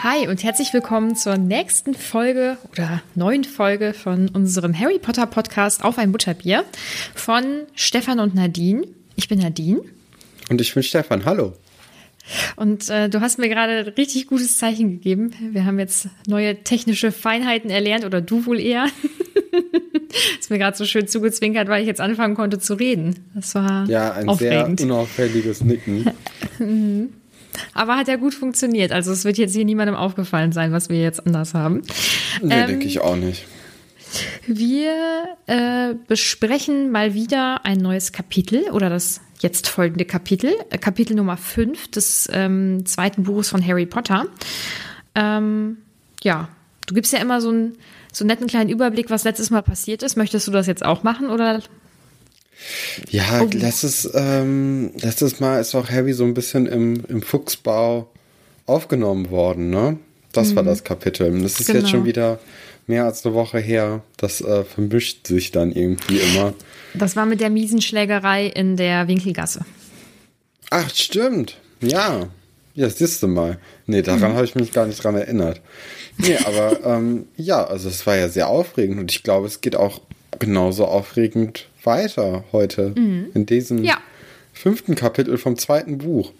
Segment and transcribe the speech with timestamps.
[0.00, 5.82] Hi und herzlich willkommen zur nächsten Folge oder neuen Folge von unserem Harry Potter Podcast
[5.84, 6.64] auf ein Butterbier
[7.14, 8.86] von Stefan und Nadine.
[9.16, 9.80] Ich bin Nadine
[10.50, 11.54] Und ich bin Stefan, hallo.
[12.56, 15.32] und äh, du hast mir gerade richtig gutes Zeichen gegeben.
[15.52, 18.86] Wir haben jetzt neue technische Feinheiten erlernt oder du wohl eher.
[20.40, 23.26] Ist mir gerade so schön zugezwinkert, weil ich jetzt anfangen konnte zu reden.
[23.34, 24.78] Das war Ja, ein aufregend.
[24.80, 26.10] sehr unauffälliges Nicken.
[27.74, 28.92] Aber hat ja gut funktioniert.
[28.92, 31.82] Also es wird jetzt hier niemandem aufgefallen sein, was wir jetzt anders haben.
[32.42, 33.46] Nee, Ähm, denke ich auch nicht.
[34.46, 41.14] Wir äh, besprechen mal wieder ein neues Kapitel oder das jetzt folgende Kapitel, äh, Kapitel
[41.14, 44.26] Nummer 5 des ähm, zweiten Buches von Harry Potter.
[45.14, 45.78] Ähm,
[46.22, 46.48] ja,
[46.86, 47.76] du gibst ja immer so einen,
[48.12, 50.16] so einen netten kleinen Überblick, was letztes Mal passiert ist.
[50.16, 51.62] Möchtest du das jetzt auch machen oder?
[53.10, 53.48] Ja, Oh.
[53.52, 58.08] letztes, ähm, letztes Mal ist auch Harry so ein bisschen im, im Fuchsbau
[58.66, 59.98] aufgenommen worden, ne?
[60.32, 61.40] Das war das Kapitel.
[61.40, 61.78] Das ist Genau.
[61.80, 62.38] jetzt schon wieder
[62.86, 64.02] mehr als eine Woche her.
[64.18, 66.52] Das äh, vermischt sich dann irgendwie immer.
[66.94, 69.60] Das war mit der miesen Schlägerei in der Winkelgasse.
[70.70, 71.56] Ach, stimmt.
[71.80, 72.28] Ja.
[72.74, 73.58] Ja, siehst du mal.
[73.86, 75.60] Nee, daran habe ich mich gar nicht dran erinnert.
[76.18, 79.74] Nee, aber ähm, ja, also es war ja sehr aufregend und ich glaube, es geht
[79.76, 80.00] auch
[80.38, 83.98] genauso aufregend weiter heute in diesem Ja.
[84.52, 86.32] fünften Kapitel vom zweiten Buch.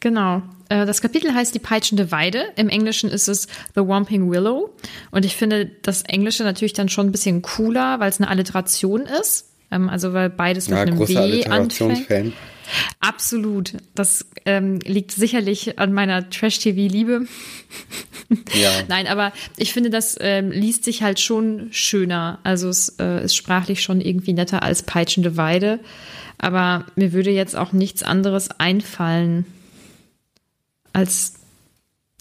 [0.00, 0.42] Genau.
[0.70, 2.44] Äh, Das Kapitel heißt Die peitschende Weide.
[2.56, 4.70] Im Englischen ist es The Whomping Willow.
[5.10, 9.02] Und ich finde das Englische natürlich dann schon ein bisschen cooler, weil es eine Alliteration
[9.02, 9.46] ist.
[9.70, 11.18] Ähm, Also weil beides mit Ja, einem W anfängt.
[11.18, 12.32] Alliterationsfan.
[13.00, 13.74] Absolut.
[13.94, 17.26] Das ähm, liegt sicherlich an meiner Trash-TV-Liebe.
[18.54, 18.70] Ja.
[18.88, 22.38] Nein, aber ich finde, das ähm, liest sich halt schon schöner.
[22.44, 25.80] Also es äh, ist sprachlich schon irgendwie netter als peitschende Weide.
[26.38, 29.44] Aber mir würde jetzt auch nichts anderes einfallen
[30.92, 31.34] als.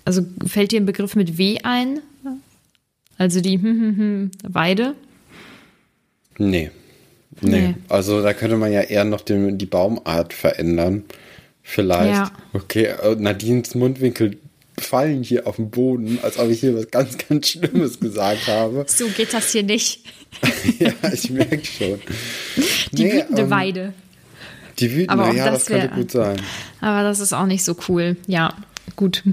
[0.06, 2.02] Also fällt dir ein Begriff mit W ein?
[3.18, 3.60] Also die
[4.44, 4.96] Weide?
[6.38, 6.72] Nee.
[7.42, 7.62] Nee.
[7.62, 7.76] Nee.
[7.90, 11.04] Also da könnte man ja eher noch den, die Baumart verändern.
[11.62, 12.10] Vielleicht.
[12.10, 12.32] Ja.
[12.54, 14.38] Okay, äh, Nadines Mundwinkel
[14.80, 18.86] fallen hier auf den Boden, als ob ich hier was ganz, ganz Schlimmes gesagt habe.
[18.88, 20.06] So geht das hier nicht.
[20.80, 22.00] ja, ich merke schon.
[22.92, 23.94] Die Nee, wütende ähm, Weide.
[24.80, 26.42] Die wütende, Aber auch ja, das das, könnte wär- gut sein.
[26.82, 28.16] Aber das ist auch nicht so cool.
[28.28, 28.56] Ja,
[28.96, 29.24] gut.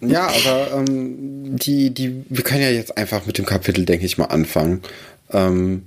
[0.00, 4.16] Ja, aber ähm, die, die, wir können ja jetzt einfach mit dem Kapitel, denke ich
[4.18, 4.80] mal, anfangen.
[5.30, 5.82] Ähm,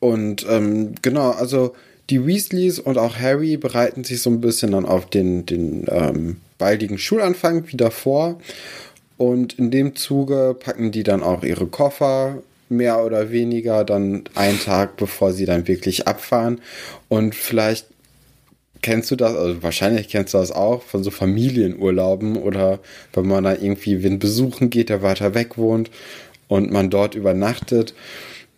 [0.00, 1.74] und ähm, genau, also
[2.10, 6.36] die Weasleys und auch Harry bereiten sich so ein bisschen dann auf den, den ähm,
[6.60, 8.38] baldigen Schulanfang wieder vor.
[9.16, 14.60] Und in dem Zuge packen die dann auch ihre Koffer mehr oder weniger dann einen
[14.60, 16.60] Tag, bevor sie dann wirklich abfahren.
[17.08, 17.86] Und vielleicht
[18.82, 22.78] kennst du das, also wahrscheinlich kennst du das auch von so Familienurlauben oder
[23.12, 25.90] wenn man da irgendwie wen besuchen geht, der weiter weg wohnt
[26.48, 27.94] und man dort übernachtet,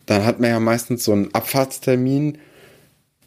[0.07, 2.39] dann hat man ja meistens so einen Abfahrtstermin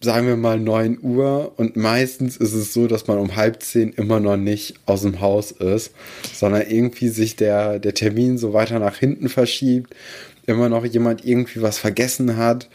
[0.01, 3.91] sagen wir mal 9 Uhr und meistens ist es so, dass man um halb zehn
[3.93, 5.91] immer noch nicht aus dem Haus ist,
[6.33, 9.95] sondern irgendwie sich der, der Termin so weiter nach hinten verschiebt,
[10.45, 12.69] immer noch jemand irgendwie was vergessen hat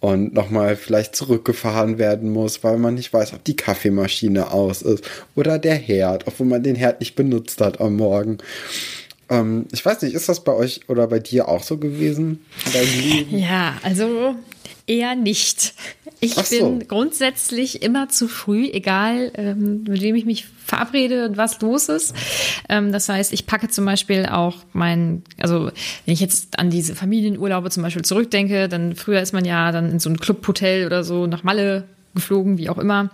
[0.00, 5.08] und nochmal vielleicht zurückgefahren werden muss, weil man nicht weiß, ob die Kaffeemaschine aus ist
[5.36, 8.38] oder der Herd, obwohl man den Herd nicht benutzt hat am Morgen.
[9.30, 12.44] Ähm, ich weiß nicht, ist das bei euch oder bei dir auch so gewesen?
[13.30, 14.34] Ja, also
[14.86, 15.74] eher nicht.
[16.24, 16.56] Ich so.
[16.56, 21.88] bin grundsätzlich immer zu früh, egal ähm, mit wem ich mich verabrede und was los
[21.88, 22.14] ist.
[22.68, 25.64] Ähm, das heißt, ich packe zum Beispiel auch mein, also
[26.04, 29.90] wenn ich jetzt an diese Familienurlaube zum Beispiel zurückdenke, dann früher ist man ja dann
[29.90, 33.10] in so ein Clubhotel oder so nach Malle geflogen, wie auch immer.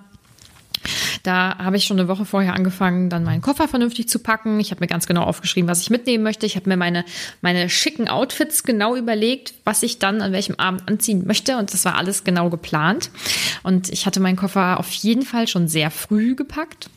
[1.23, 4.61] Da habe ich schon eine Woche vorher angefangen, dann meinen Koffer vernünftig zu packen.
[4.61, 6.47] Ich habe mir ganz genau aufgeschrieben, was ich mitnehmen möchte.
[6.47, 7.05] Ich habe mir meine,
[7.41, 11.57] meine schicken Outfits genau überlegt, was ich dann an welchem Abend anziehen möchte.
[11.57, 13.11] Und das war alles genau geplant.
[13.63, 16.91] Und ich hatte meinen Koffer auf jeden Fall schon sehr früh gepackt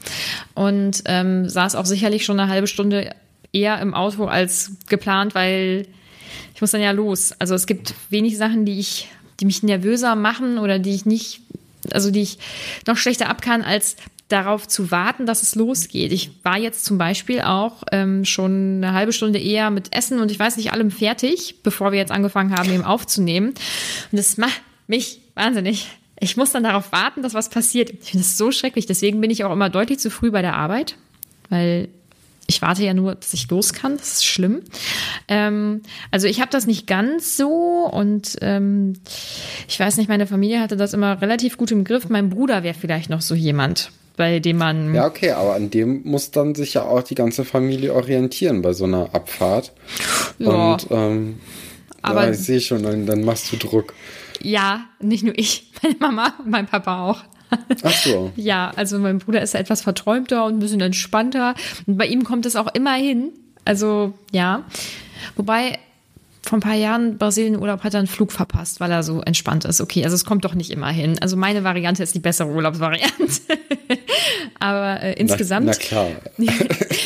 [0.54, 3.16] und ähm, saß auch sicherlich schon eine halbe Stunde
[3.54, 5.88] eher im Auto als geplant, weil
[6.56, 7.34] ich muss dann ja los.
[7.40, 9.10] Also es gibt wenig Sachen, die ich,
[9.40, 11.42] die mich nervöser machen oder die ich nicht
[11.92, 12.38] also die ich
[12.86, 13.96] noch schlechter ab kann, als
[14.32, 16.12] darauf zu warten, dass es losgeht.
[16.12, 20.32] Ich war jetzt zum Beispiel auch ähm, schon eine halbe Stunde eher mit Essen und
[20.32, 23.50] ich weiß nicht allem fertig, bevor wir jetzt angefangen haben, eben aufzunehmen.
[23.50, 25.88] Und das macht mich wahnsinnig.
[26.20, 27.90] Ich muss dann darauf warten, dass was passiert.
[27.90, 28.86] Ich finde das so schrecklich.
[28.86, 30.96] Deswegen bin ich auch immer deutlich zu früh bei der Arbeit,
[31.50, 31.90] weil
[32.48, 33.98] ich warte ja nur, dass ich los kann.
[33.98, 34.62] Das ist schlimm.
[35.28, 38.94] Ähm, also ich habe das nicht ganz so und ähm,
[39.68, 42.10] ich weiß nicht, meine Familie hatte das immer relativ gut im Griff.
[42.10, 44.94] Mein Bruder wäre vielleicht noch so jemand, bei dem man.
[44.94, 48.74] Ja, okay, aber an dem muss dann sich ja auch die ganze Familie orientieren bei
[48.74, 49.72] so einer Abfahrt.
[50.40, 50.74] Ja.
[50.74, 51.40] Und ähm,
[52.02, 53.94] aber ja, ich sehe schon, dann, dann machst du Druck.
[54.42, 57.24] Ja, nicht nur ich, meine Mama, mein Papa auch.
[57.84, 58.32] Ach so.
[58.36, 61.56] ja, also mein Bruder ist etwas verträumter und ein bisschen entspannter.
[61.86, 63.30] Und bei ihm kommt es auch immer hin.
[63.66, 64.64] Also, ja.
[65.36, 65.78] Wobei,
[66.44, 69.80] vor ein paar Jahren Brasilien-Urlaub hat er einen Flug verpasst, weil er so entspannt ist.
[69.80, 71.18] Okay, also es kommt doch nicht immer hin.
[71.22, 73.42] Also meine Variante ist die bessere Urlaubsvariante.
[74.60, 75.68] Aber äh, insgesamt.
[75.68, 76.08] Na, na klar.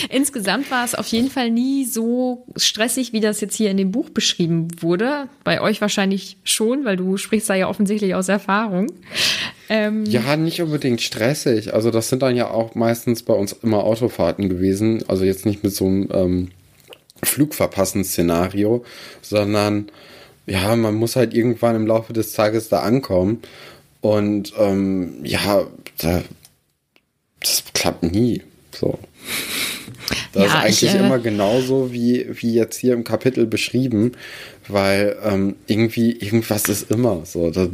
[0.09, 3.91] insgesamt war es auf jeden Fall nie so stressig, wie das jetzt hier in dem
[3.91, 5.27] Buch beschrieben wurde.
[5.43, 8.87] Bei euch wahrscheinlich schon, weil du sprichst da ja offensichtlich aus Erfahrung.
[9.69, 11.73] Ähm, ja, nicht unbedingt stressig.
[11.73, 15.03] Also das sind dann ja auch meistens bei uns immer Autofahrten gewesen.
[15.07, 16.51] Also jetzt nicht mit so einem ähm,
[17.23, 18.83] Flugverpassen-Szenario,
[19.21, 19.89] sondern
[20.45, 23.41] ja, man muss halt irgendwann im Laufe des Tages da ankommen.
[24.01, 25.65] Und ähm, ja,
[25.97, 26.21] da,
[27.39, 28.43] das klappt nie.
[28.71, 28.99] So.
[30.33, 34.11] Das ja, ist eigentlich ich, äh, immer genauso wie, wie jetzt hier im Kapitel beschrieben,
[34.67, 37.49] weil ähm, irgendwie, irgendwas ist immer so.
[37.49, 37.69] Das,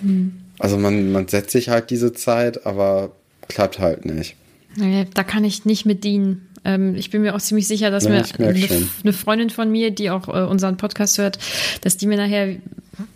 [0.00, 0.43] mhm.
[0.58, 3.12] Also man, man setzt sich halt diese Zeit, aber
[3.48, 4.36] klappt halt nicht.
[4.76, 6.48] Da kann ich nicht mit dienen.
[6.64, 9.90] Ähm, ich bin mir auch ziemlich sicher, dass ja, mir eine, eine, Freundin von mir,
[9.90, 11.38] die auch äh, unseren Podcast hört,
[11.82, 12.56] dass die mir nachher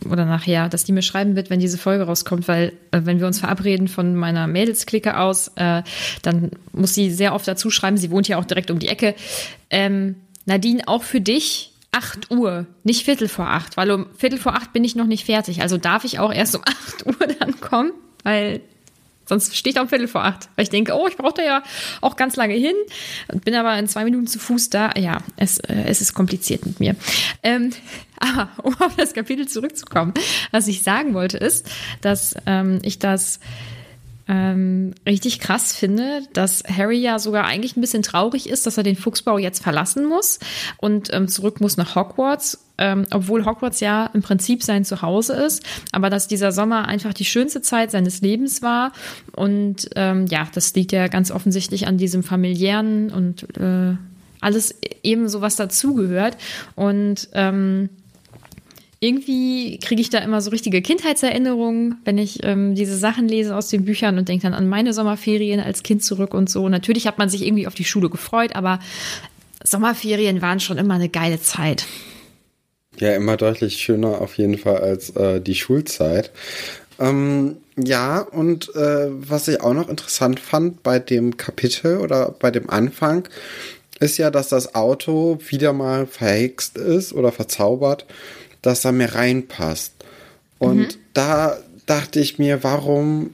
[0.08, 3.26] oder nachher, dass die mir schreiben wird, wenn diese Folge rauskommt, weil äh, wenn wir
[3.26, 5.82] uns verabreden von meiner Mädelsklicke aus, äh,
[6.23, 9.14] dann muss sie sehr oft dazu schreiben, sie wohnt ja auch direkt um die Ecke.
[9.70, 14.54] Ähm, Nadine, auch für dich 8 Uhr, nicht Viertel vor acht, weil um Viertel vor
[14.54, 15.62] acht bin ich noch nicht fertig.
[15.62, 17.92] Also darf ich auch erst um 8 Uhr dann kommen,
[18.22, 18.60] weil
[19.28, 21.62] Sonst stehe ich um Viertel vor acht, weil ich denke, oh, ich brauche da ja
[22.00, 22.74] auch ganz lange hin,
[23.44, 24.93] bin aber in zwei Minuten zu Fuß da.
[24.96, 26.96] Ja, es, äh, es ist kompliziert mit mir.
[27.43, 27.74] Ähm,
[28.19, 30.14] aber um auf das Kapitel zurückzukommen,
[30.50, 31.69] was ich sagen wollte, ist,
[32.00, 33.38] dass ähm, ich das
[34.29, 38.82] ähm, richtig krass finde, dass Harry ja sogar eigentlich ein bisschen traurig ist, dass er
[38.82, 40.39] den Fuchsbau jetzt verlassen muss
[40.77, 45.63] und ähm, zurück muss nach Hogwarts, ähm, obwohl Hogwarts ja im Prinzip sein Zuhause ist,
[45.93, 48.93] aber dass dieser Sommer einfach die schönste Zeit seines Lebens war.
[49.35, 53.97] Und ähm, ja, das liegt ja ganz offensichtlich an diesem familiären und äh,
[54.41, 56.37] alles eben so was dazugehört.
[56.77, 57.89] Und ähm,
[59.00, 63.69] irgendwie kriege ich da immer so richtige Kindheitserinnerungen, wenn ich ähm, diese Sachen lese aus
[63.69, 66.69] den Büchern und denke dann an meine Sommerferien als Kind zurück und so.
[66.69, 68.81] Natürlich hat man sich irgendwie auf die Schule gefreut, aber
[69.62, 71.86] Sommerferien waren schon immer eine geile Zeit.
[72.98, 76.32] Ja, immer deutlich schöner auf jeden Fall als äh, die Schulzeit.
[76.98, 82.50] Ähm, ja, und äh, was ich auch noch interessant fand bei dem Kapitel oder bei
[82.50, 83.28] dem Anfang,
[84.00, 88.05] ist ja, dass das Auto wieder mal verhext ist oder verzaubert
[88.62, 89.93] dass da mehr reinpasst.
[90.58, 91.00] Und mhm.
[91.15, 93.31] da dachte ich mir, warum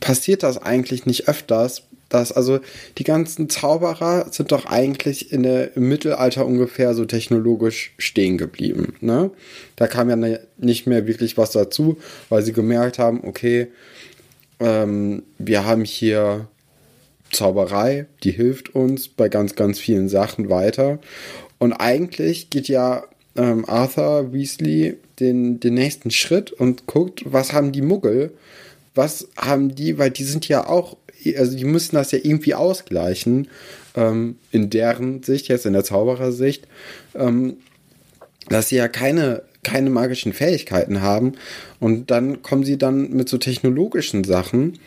[0.00, 2.60] passiert das eigentlich nicht öfters, dass also
[2.98, 8.94] die ganzen Zauberer sind doch eigentlich in der, im Mittelalter ungefähr so technologisch stehen geblieben.
[9.00, 9.30] Ne?
[9.76, 11.98] Da kam ja ne, nicht mehr wirklich was dazu,
[12.28, 13.68] weil sie gemerkt haben, okay,
[14.60, 16.48] ähm, wir haben hier
[17.30, 20.98] Zauberei, die hilft uns bei ganz, ganz vielen Sachen weiter.
[21.58, 23.04] Und eigentlich geht ja
[23.36, 28.32] ähm, Arthur Weasley den, den nächsten Schritt und guckt, was haben die Muggel,
[28.94, 30.96] was haben die, weil die sind ja auch,
[31.36, 33.48] also die müssen das ja irgendwie ausgleichen,
[33.96, 36.66] ähm, in deren Sicht, jetzt in der Zauberersicht,
[37.14, 37.56] ähm,
[38.48, 41.32] dass sie ja keine, keine magischen Fähigkeiten haben.
[41.78, 44.78] Und dann kommen sie dann mit so technologischen Sachen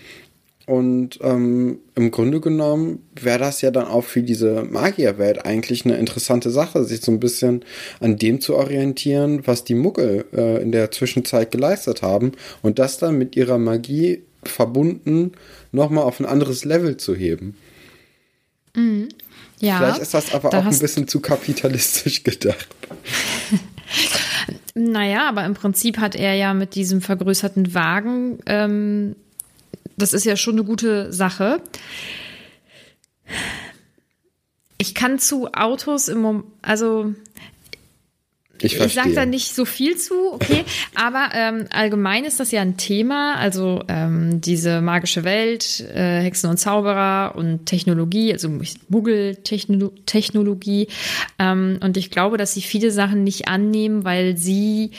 [0.65, 5.97] und ähm, im Grunde genommen wäre das ja dann auch für diese Magierwelt eigentlich eine
[5.97, 7.63] interessante Sache, sich so ein bisschen
[7.99, 12.31] an dem zu orientieren, was die Muggel äh, in der Zwischenzeit geleistet haben
[12.63, 15.33] und das dann mit ihrer Magie verbunden
[15.71, 17.55] nochmal auf ein anderes Level zu heben.
[18.75, 19.09] Mhm.
[19.59, 22.67] Ja, Vielleicht ist das aber da auch ein bisschen zu kapitalistisch gedacht.
[24.77, 29.15] Naja, aber im Prinzip hat er ja mit diesem vergrößerten Wagen, ähm,
[29.97, 31.61] das ist ja schon eine gute Sache.
[34.77, 37.13] Ich kann zu Autos im Moment, also
[38.61, 40.63] Ich ich sage da nicht so viel zu, okay,
[40.95, 46.49] aber ähm, allgemein ist das ja ein Thema, also ähm, diese magische Welt, äh, Hexen
[46.49, 48.49] und Zauberer und Technologie, also
[48.89, 50.87] Muggel-Technologie.
[51.39, 54.91] Ähm, und ich glaube, dass sie viele Sachen nicht annehmen, weil sie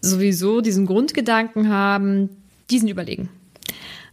[0.00, 2.30] sowieso diesen Grundgedanken haben,
[2.70, 3.28] die sind überlegen.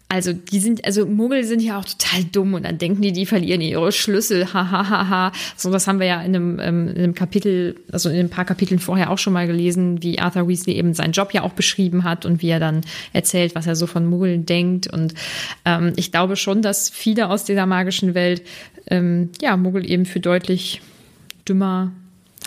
[0.08, 3.26] Also die sind, also Muggel sind ja auch total dumm und dann denken die, die
[3.26, 4.72] verlieren ihre Schlüssel, hahaha.
[4.72, 5.32] Ha, ha, ha.
[5.58, 8.46] So, das haben wir ja in einem, ähm, in einem Kapitel, also in ein paar
[8.46, 12.04] Kapiteln vorher auch schon mal gelesen, wie Arthur Weasley eben seinen Job ja auch beschrieben
[12.04, 12.82] hat und wie er dann
[13.14, 14.86] erzählt, was er so von Muggeln denkt.
[14.86, 15.16] Und
[15.66, 18.44] ähm, ich glaube schon, dass viele aus dieser magischen Welt
[18.92, 20.82] ähm, ja Muggel eben für deutlich
[21.48, 21.92] dümmer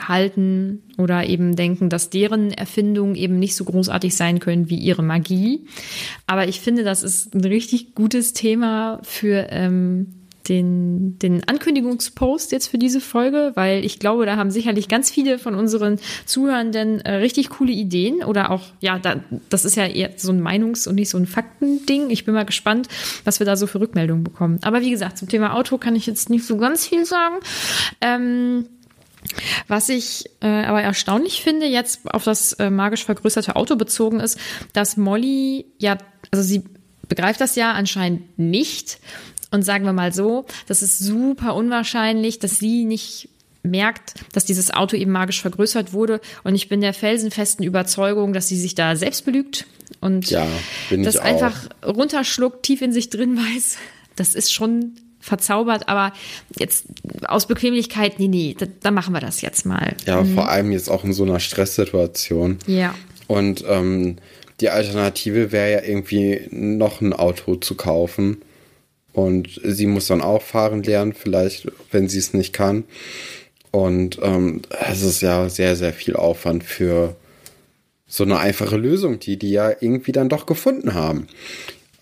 [0.07, 5.03] halten oder eben denken, dass deren Erfindungen eben nicht so großartig sein können wie ihre
[5.03, 5.65] Magie.
[6.27, 12.69] Aber ich finde, das ist ein richtig gutes Thema für ähm, den, den Ankündigungspost jetzt
[12.69, 17.15] für diese Folge, weil ich glaube, da haben sicherlich ganz viele von unseren Zuhörenden äh,
[17.17, 19.17] richtig coole Ideen oder auch, ja, da,
[19.51, 22.11] das ist ja eher so ein Meinungs- und nicht so ein Faktending.
[22.11, 22.89] Ich bin mal gespannt,
[23.25, 24.59] was wir da so für Rückmeldungen bekommen.
[24.63, 27.37] Aber wie gesagt, zum Thema Auto kann ich jetzt nicht so ganz viel sagen.
[28.01, 28.67] Ähm,
[29.67, 34.39] was ich äh, aber erstaunlich finde, jetzt auf das äh, magisch vergrößerte Auto bezogen ist,
[34.73, 35.99] dass Molly ja,
[36.31, 36.65] also sie
[37.09, 38.99] begreift das ja anscheinend nicht.
[39.51, 43.31] Und sagen wir mal so, das ist super unwahrscheinlich, dass sie nicht
[43.63, 46.21] merkt, dass dieses Auto eben magisch vergrößert wurde.
[46.45, 49.67] Und ich bin der felsenfesten Überzeugung, dass sie sich da selbst belügt
[50.01, 50.47] und Ja,
[50.91, 53.79] das einfach runterschluckt, tief in sich drin weiß.
[54.17, 54.95] Das ist schon
[55.29, 56.13] verzaubert, aber
[56.59, 56.87] jetzt
[57.27, 59.95] aus Bequemlichkeit, nee, nee, da, da machen wir das jetzt mal.
[60.07, 62.59] Ja, vor allem jetzt auch in so einer Stresssituation.
[62.67, 62.95] Ja.
[63.27, 64.17] Und ähm,
[64.61, 68.43] die Alternative wäre ja irgendwie noch ein Auto zu kaufen.
[69.13, 72.85] Und sie muss dann auch fahren lernen, vielleicht, wenn sie es nicht kann.
[73.71, 77.17] Und ähm, es ist ja sehr, sehr viel Aufwand für
[78.07, 81.29] so eine einfache Lösung, die die ja irgendwie dann doch gefunden haben.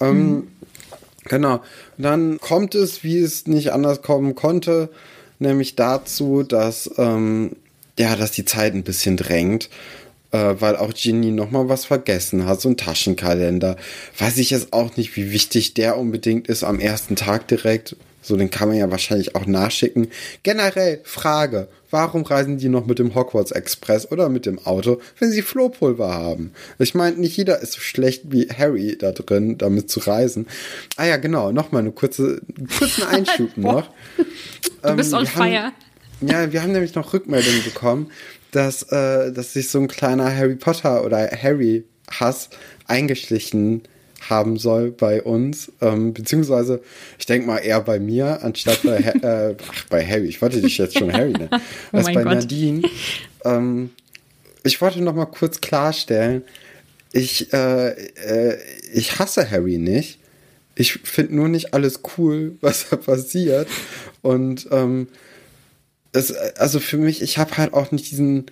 [0.01, 0.47] Ähm,
[1.29, 1.57] Genau.
[1.97, 4.89] Und dann kommt es, wie es nicht anders kommen konnte,
[5.39, 7.57] nämlich dazu, dass ähm,
[7.99, 9.71] ja, dass die Zeit ein bisschen drängt,
[10.33, 13.77] äh, weil auch Ginny noch mal was vergessen hat, so ein Taschenkalender.
[14.19, 17.97] Weiß ich jetzt auch nicht, wie wichtig der unbedingt ist am ersten Tag direkt.
[18.27, 20.09] So, den kann man ja wahrscheinlich auch nachschicken.
[20.43, 25.31] Generell Frage, warum reisen die noch mit dem Hogwarts Express oder mit dem Auto, wenn
[25.31, 26.53] sie Flohpulver haben?
[26.81, 30.49] Ich meine, nicht jeder ist so schlecht wie Harry da drin, damit zu reisen.
[30.97, 33.89] Ah ja, genau, nochmal eine kurze, einen kurzen Einschub noch.
[34.83, 35.73] Du bist Ähm, on haben- fire.
[36.23, 38.11] ja, wir haben nämlich noch Rückmeldungen bekommen,
[38.51, 42.51] dass, äh, dass sich so ein kleiner Harry Potter oder Harry-Hass
[42.89, 43.83] eingeschlichen
[44.31, 46.81] haben soll bei uns, ähm, beziehungsweise
[47.19, 50.27] ich denke mal eher bei mir, anstatt bei, Ha- äh, ach, bei Harry.
[50.27, 51.49] Ich wollte dich jetzt schon Harry nennen.
[51.93, 52.35] Oh Als bei Gott.
[52.35, 52.83] Nadine.
[53.45, 53.91] Ähm,
[54.65, 56.43] ich wollte noch mal kurz klarstellen,
[57.13, 58.59] ich, äh, äh,
[58.93, 60.19] ich hasse Harry nicht.
[60.75, 63.69] Ich finde nur nicht alles cool, was da passiert.
[64.23, 65.09] Und ähm,
[66.13, 68.47] es, also für mich, ich habe halt auch nicht diesen,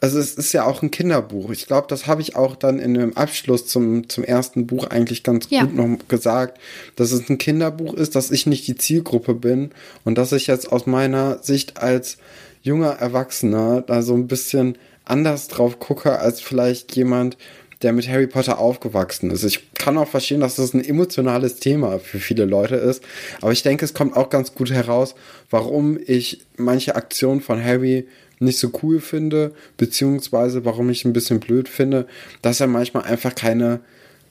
[0.00, 1.50] also es ist ja auch ein Kinderbuch.
[1.50, 5.22] Ich glaube, das habe ich auch dann in dem Abschluss zum, zum ersten Buch eigentlich
[5.22, 5.62] ganz Ja.
[5.64, 6.58] gut noch gesagt,
[6.96, 9.70] dass es ein Kinderbuch ist, dass ich nicht die Zielgruppe bin
[10.04, 12.18] und dass ich jetzt aus meiner Sicht als
[12.62, 17.36] junger Erwachsener da so ein bisschen anders drauf gucke als vielleicht jemand,
[17.82, 19.44] der mit Harry Potter aufgewachsen ist.
[19.44, 23.02] Ich kann auch verstehen, dass das ein emotionales Thema für viele Leute ist,
[23.40, 25.14] aber ich denke, es kommt auch ganz gut heraus,
[25.50, 31.40] warum ich manche Aktionen von Harry nicht so cool finde, beziehungsweise warum ich ein bisschen
[31.40, 32.06] blöd finde,
[32.42, 33.80] dass er manchmal einfach keine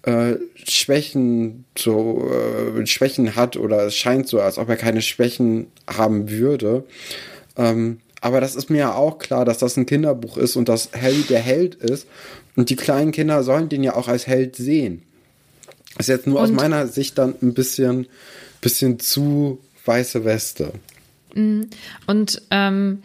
[0.03, 0.35] äh,
[0.67, 6.29] Schwächen so äh, Schwächen hat oder es scheint so, als ob er keine Schwächen haben
[6.29, 6.83] würde.
[7.57, 10.89] Ähm, aber das ist mir ja auch klar, dass das ein Kinderbuch ist und dass
[10.93, 12.07] Harry der Held ist.
[12.55, 15.03] Und die kleinen Kinder sollen den ja auch als Held sehen.
[15.99, 16.43] ist jetzt nur und?
[16.43, 18.07] aus meiner Sicht dann ein bisschen,
[18.61, 20.71] bisschen zu weiße Weste.
[21.35, 21.69] Mhm.
[22.07, 23.03] Und ähm,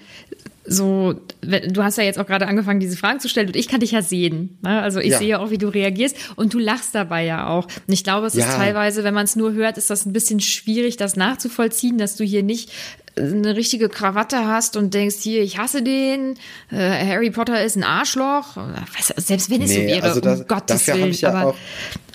[0.64, 3.80] so, du hast ja jetzt auch gerade angefangen, diese Fragen zu stellen und ich kann
[3.80, 4.58] dich ja sehen.
[4.62, 4.82] Ne?
[4.82, 5.18] Also ich ja.
[5.18, 7.64] sehe auch, wie du reagierst und du lachst dabei ja auch.
[7.64, 8.46] Und ich glaube, es ja.
[8.46, 12.16] ist teilweise, wenn man es nur hört, ist das ein bisschen schwierig, das nachzuvollziehen, dass
[12.16, 12.70] du hier nicht
[13.20, 16.36] eine richtige Krawatte hast und denkst, hier, ich hasse den,
[16.70, 18.56] äh, Harry Potter ist ein Arschloch.
[19.16, 21.10] Selbst wenn es nee, so wäre, also das, um Gottes dafür Willen.
[21.10, 21.56] Ich ja auch,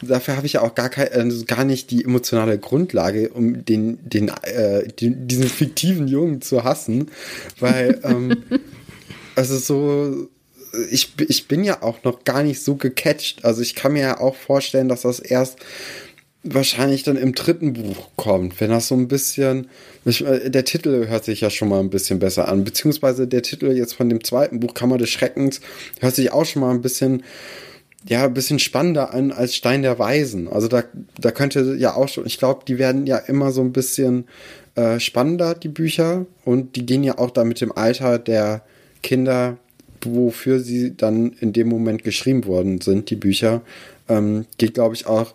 [0.01, 3.97] dafür habe ich ja auch gar, kein, also gar nicht die emotionale Grundlage, um den,
[4.07, 7.11] den, äh, den diesen fiktiven Jungen zu hassen,
[7.59, 8.43] weil ähm,
[9.35, 10.29] also so
[10.91, 13.45] ich, ich bin ja auch noch gar nicht so gecatcht.
[13.45, 15.57] Also ich kann mir ja auch vorstellen, dass das erst
[16.45, 19.67] wahrscheinlich dann im dritten Buch kommt, wenn das so ein bisschen,
[20.05, 23.71] äh, der Titel hört sich ja schon mal ein bisschen besser an, beziehungsweise der Titel
[23.71, 25.59] jetzt von dem zweiten Buch Kammer des Schreckens
[25.99, 27.23] hört sich auch schon mal ein bisschen,
[28.07, 30.47] ja, ein bisschen spannender an als Stein der Weisen.
[30.47, 30.83] Also da,
[31.19, 34.25] da könnte ja auch schon, ich glaube, die werden ja immer so ein bisschen
[34.75, 38.61] äh, spannender, die Bücher, und die gehen ja auch da mit dem Alter der
[39.01, 39.57] Kinder,
[40.03, 43.61] wofür sie dann in dem Moment geschrieben worden sind, die Bücher,
[44.07, 45.33] ähm, geht, glaube ich, auch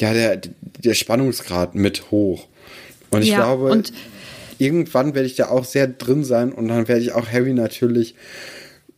[0.00, 0.40] ja, der,
[0.82, 2.46] der Spannungsgrad mit hoch.
[3.10, 3.92] Und ich ja, glaube, und
[4.58, 8.14] irgendwann werde ich da auch sehr drin sein und dann werde ich auch Harry natürlich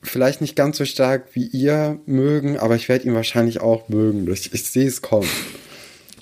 [0.02, 4.30] vielleicht nicht ganz so stark wie ihr mögen, aber ich werde ihn wahrscheinlich auch mögen.
[4.32, 5.28] Ich, ich sehe es kommen.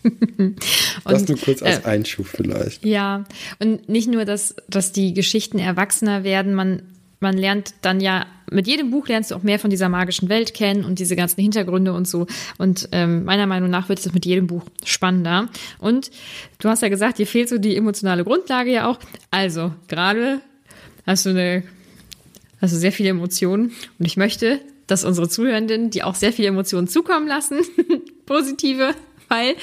[1.04, 2.84] das nur kurz als äh, Einschub vielleicht.
[2.84, 3.24] Ja,
[3.58, 6.82] und nicht nur, dass, dass die Geschichten erwachsener werden, man
[7.20, 10.54] man lernt dann ja, mit jedem Buch lernst du auch mehr von dieser magischen Welt
[10.54, 12.26] kennen und diese ganzen Hintergründe und so.
[12.58, 15.48] Und ähm, meiner Meinung nach wird es mit jedem Buch spannender.
[15.78, 16.10] Und
[16.60, 18.98] du hast ja gesagt, dir fehlt so die emotionale Grundlage ja auch.
[19.30, 20.40] Also, gerade
[21.06, 21.62] hast du eine,
[22.60, 26.48] hast du sehr viele Emotionen und ich möchte, dass unsere Zuhörenden die auch sehr viele
[26.48, 27.58] Emotionen zukommen lassen,
[28.26, 28.94] positive,
[29.28, 29.56] weil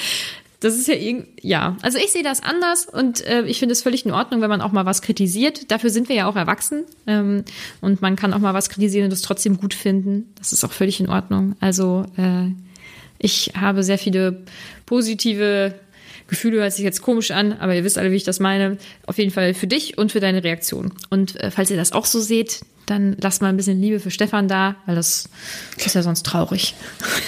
[0.63, 3.82] das ist ja irgendwie, ja, also ich sehe das anders und äh, ich finde es
[3.82, 5.69] völlig in Ordnung, wenn man auch mal was kritisiert.
[5.71, 7.43] Dafür sind wir ja auch erwachsen ähm,
[7.82, 10.34] und man kann auch mal was kritisieren und es trotzdem gut finden.
[10.38, 11.56] Das ist auch völlig in Ordnung.
[11.60, 12.47] Also äh,
[13.19, 14.43] ich habe sehr viele
[14.86, 15.76] positive
[16.28, 18.78] Gefühle, hört sich jetzt komisch an, aber ihr wisst alle, wie ich das meine.
[19.06, 20.93] Auf jeden Fall für dich und für deine Reaktion.
[21.10, 24.12] Und äh, falls ihr das auch so seht, dann lasst mal ein bisschen Liebe für
[24.12, 25.30] Stefan da, weil das,
[25.76, 26.73] das ist ja sonst traurig.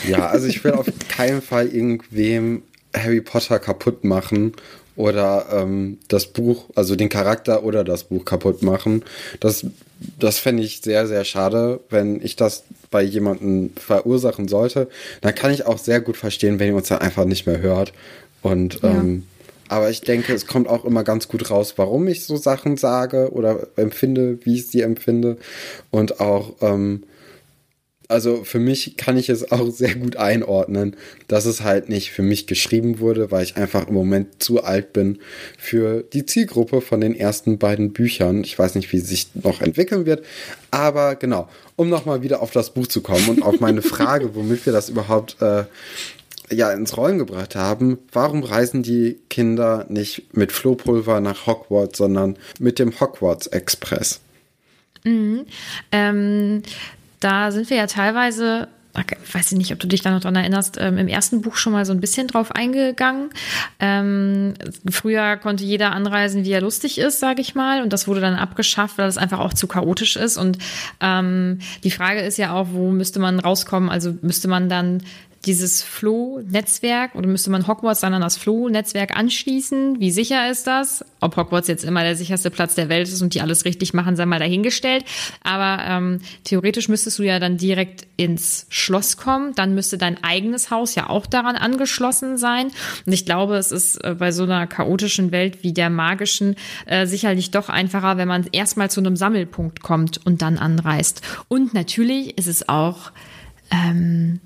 [0.07, 2.63] Ja, also ich will auf keinen Fall irgendwem
[2.95, 4.53] Harry Potter kaputt machen
[4.95, 9.03] oder ähm, das Buch, also den Charakter oder das Buch kaputt machen.
[9.39, 9.65] Das,
[10.19, 14.87] das fände ich sehr, sehr schade, wenn ich das bei jemandem verursachen sollte.
[15.21, 17.91] Dann kann ich auch sehr gut verstehen, wenn ihr uns dann einfach nicht mehr hört.
[18.41, 18.89] Und ja.
[18.89, 19.23] ähm,
[19.67, 23.31] aber ich denke, es kommt auch immer ganz gut raus, warum ich so Sachen sage
[23.31, 25.37] oder empfinde, wie ich sie empfinde.
[25.91, 27.03] Und auch ähm,
[28.07, 30.95] also für mich kann ich es auch sehr gut einordnen,
[31.27, 34.93] dass es halt nicht für mich geschrieben wurde, weil ich einfach im Moment zu alt
[34.93, 35.19] bin
[35.57, 38.43] für die Zielgruppe von den ersten beiden Büchern.
[38.43, 40.25] Ich weiß nicht, wie sich noch entwickeln wird,
[40.71, 44.65] aber genau, um nochmal wieder auf das Buch zu kommen und auf meine Frage, womit
[44.65, 45.65] wir das überhaupt äh,
[46.51, 52.37] ja ins Rollen gebracht haben, warum reisen die Kinder nicht mit Flohpulver nach Hogwarts, sondern
[52.59, 54.19] mit dem Hogwarts Express?
[55.05, 55.45] Mhm.
[55.91, 56.63] Ähm,
[57.19, 58.67] da sind wir ja teilweise
[59.33, 61.73] weiß ich nicht, ob du dich da noch dran erinnerst, ähm, im ersten Buch schon
[61.73, 63.29] mal so ein bisschen drauf eingegangen.
[63.79, 64.53] Ähm,
[64.89, 68.35] früher konnte jeder anreisen, wie er lustig ist, sage ich mal, und das wurde dann
[68.35, 70.37] abgeschafft, weil es einfach auch zu chaotisch ist.
[70.37, 70.57] Und
[71.01, 73.89] ähm, die Frage ist ja auch, wo müsste man rauskommen?
[73.89, 75.03] Also müsste man dann
[75.45, 79.99] dieses Flow-Netzwerk oder müsste man Hogwarts dann an das Flow-Netzwerk anschließen?
[79.99, 81.05] Wie sicher ist das?
[81.19, 84.15] Ob Hogwarts jetzt immer der sicherste Platz der Welt ist und die alles richtig machen,
[84.15, 85.05] sei mal dahingestellt.
[85.43, 89.53] Aber ähm, theoretisch müsstest du ja dann direkt ins Schloss kommen.
[89.55, 92.71] Dann müsste dein eigenes Haus ja auch daran angeschlossen sein.
[93.05, 96.55] Und ich glaube, es ist äh, bei so einer chaotischen Welt wie der magischen
[96.85, 101.21] äh, sicherlich doch einfacher, wenn man erstmal zu einem Sammelpunkt kommt und dann anreist.
[101.47, 103.11] Und natürlich ist es auch
[103.71, 104.39] ähm,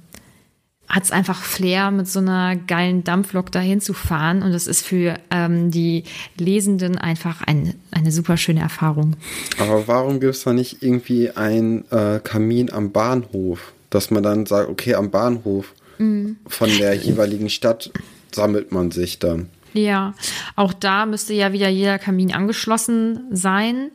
[0.90, 4.42] hat es einfach Flair, mit so einer geilen Dampflok dahin zu fahren.
[4.42, 6.04] Und das ist für ähm, die
[6.38, 9.16] Lesenden einfach ein, eine super schöne Erfahrung.
[9.60, 13.74] Aber warum gibt es da nicht irgendwie einen äh, Kamin am Bahnhof?
[13.92, 16.38] dass man dann sagt, okay, am Bahnhof Mhm.
[16.48, 17.92] von der jeweiligen Stadt
[18.32, 19.50] sammelt man sich dann.
[19.74, 20.14] Ja,
[20.56, 23.92] auch da müsste ja wieder jeder Kamin angeschlossen sein.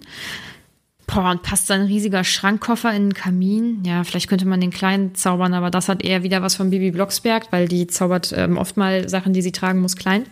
[1.14, 3.82] Boah, und passt da ein riesiger Schrankkoffer in den Kamin?
[3.84, 6.90] Ja, vielleicht könnte man den kleinen zaubern, aber das hat eher wieder was von Bibi
[6.90, 10.26] Blocksberg, weil die zaubert ähm, oft mal Sachen, die sie tragen muss, klein.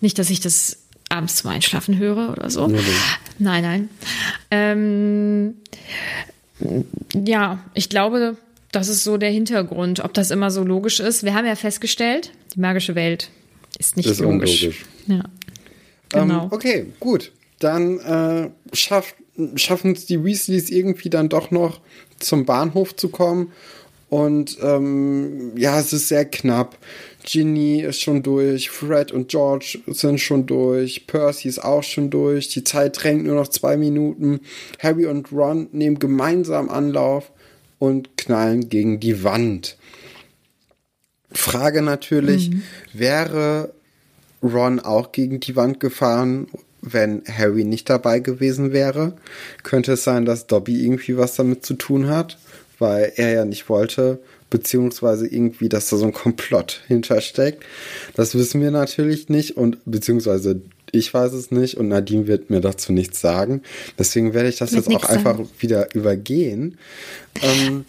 [0.00, 2.66] Nicht, dass ich das abends zum Einschlafen höre oder so.
[3.38, 3.88] Nein, nein.
[4.50, 5.54] Ähm,
[7.14, 8.36] ja, ich glaube,
[8.72, 10.00] das ist so der Hintergrund.
[10.00, 11.22] Ob das immer so logisch ist.
[11.22, 13.30] Wir haben ja festgestellt, die magische Welt
[13.78, 14.62] ist nicht Ist logisch.
[14.64, 14.84] unlogisch.
[15.06, 15.24] Ja.
[16.08, 16.44] Genau.
[16.44, 17.32] Ähm, okay, gut.
[17.58, 19.14] Dann äh, schaff,
[19.56, 21.80] schaffen es die Weasleys irgendwie dann doch noch
[22.18, 23.52] zum Bahnhof zu kommen.
[24.08, 26.78] Und ähm, ja, es ist sehr knapp.
[27.24, 32.48] Ginny ist schon durch, Fred und George sind schon durch, Percy ist auch schon durch.
[32.48, 34.40] Die Zeit drängt nur noch zwei Minuten.
[34.78, 37.32] Harry und Ron nehmen gemeinsam Anlauf
[37.80, 39.76] und knallen gegen die Wand.
[41.32, 42.52] Frage natürlich,
[42.92, 43.74] wäre
[44.42, 46.46] Ron auch gegen die Wand gefahren,
[46.92, 49.12] wenn Harry nicht dabei gewesen wäre?
[49.62, 52.38] Könnte es sein, dass Dobby irgendwie was damit zu tun hat,
[52.78, 54.18] weil er ja nicht wollte,
[54.50, 57.64] beziehungsweise irgendwie, dass da so ein Komplott hintersteckt?
[58.14, 60.60] Das wissen wir natürlich nicht und beziehungsweise
[60.92, 63.62] ich weiß es nicht und Nadine wird mir dazu nichts sagen.
[63.98, 65.50] Deswegen werde ich das jetzt auch nix einfach sagen.
[65.58, 66.78] wieder übergehen.
[67.42, 67.84] Ähm,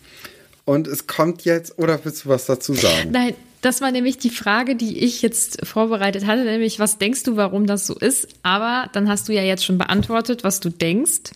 [0.66, 3.12] und es kommt jetzt, oder willst du was dazu sagen?
[3.12, 3.36] Nein,
[3.68, 7.68] das war nämlich die Frage, die ich jetzt vorbereitet hatte, nämlich was denkst du, warum
[7.68, 8.30] das so ist?
[8.42, 11.32] Aber dann hast du ja jetzt schon beantwortet, was du denkst.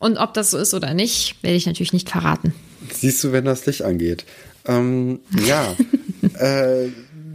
[0.00, 2.52] Und ob das so ist oder nicht, werde ich natürlich nicht verraten.
[2.90, 4.24] Siehst du, wenn das Licht angeht.
[4.66, 5.76] Ähm, ja,
[6.40, 6.88] äh,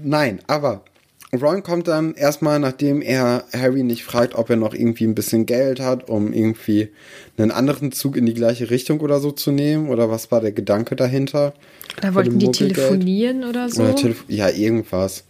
[0.04, 0.84] nein, aber
[1.32, 5.46] Ron kommt dann erstmal, nachdem er Harry nicht fragt, ob er noch irgendwie ein bisschen
[5.46, 6.90] Geld hat, um irgendwie
[7.38, 9.90] einen anderen Zug in die gleiche Richtung oder so zu nehmen.
[9.90, 11.54] Oder was war der Gedanke dahinter?
[12.02, 13.84] Da wollten die telefonieren oder so.
[13.84, 15.24] Oder Telefo ja, irgendwas.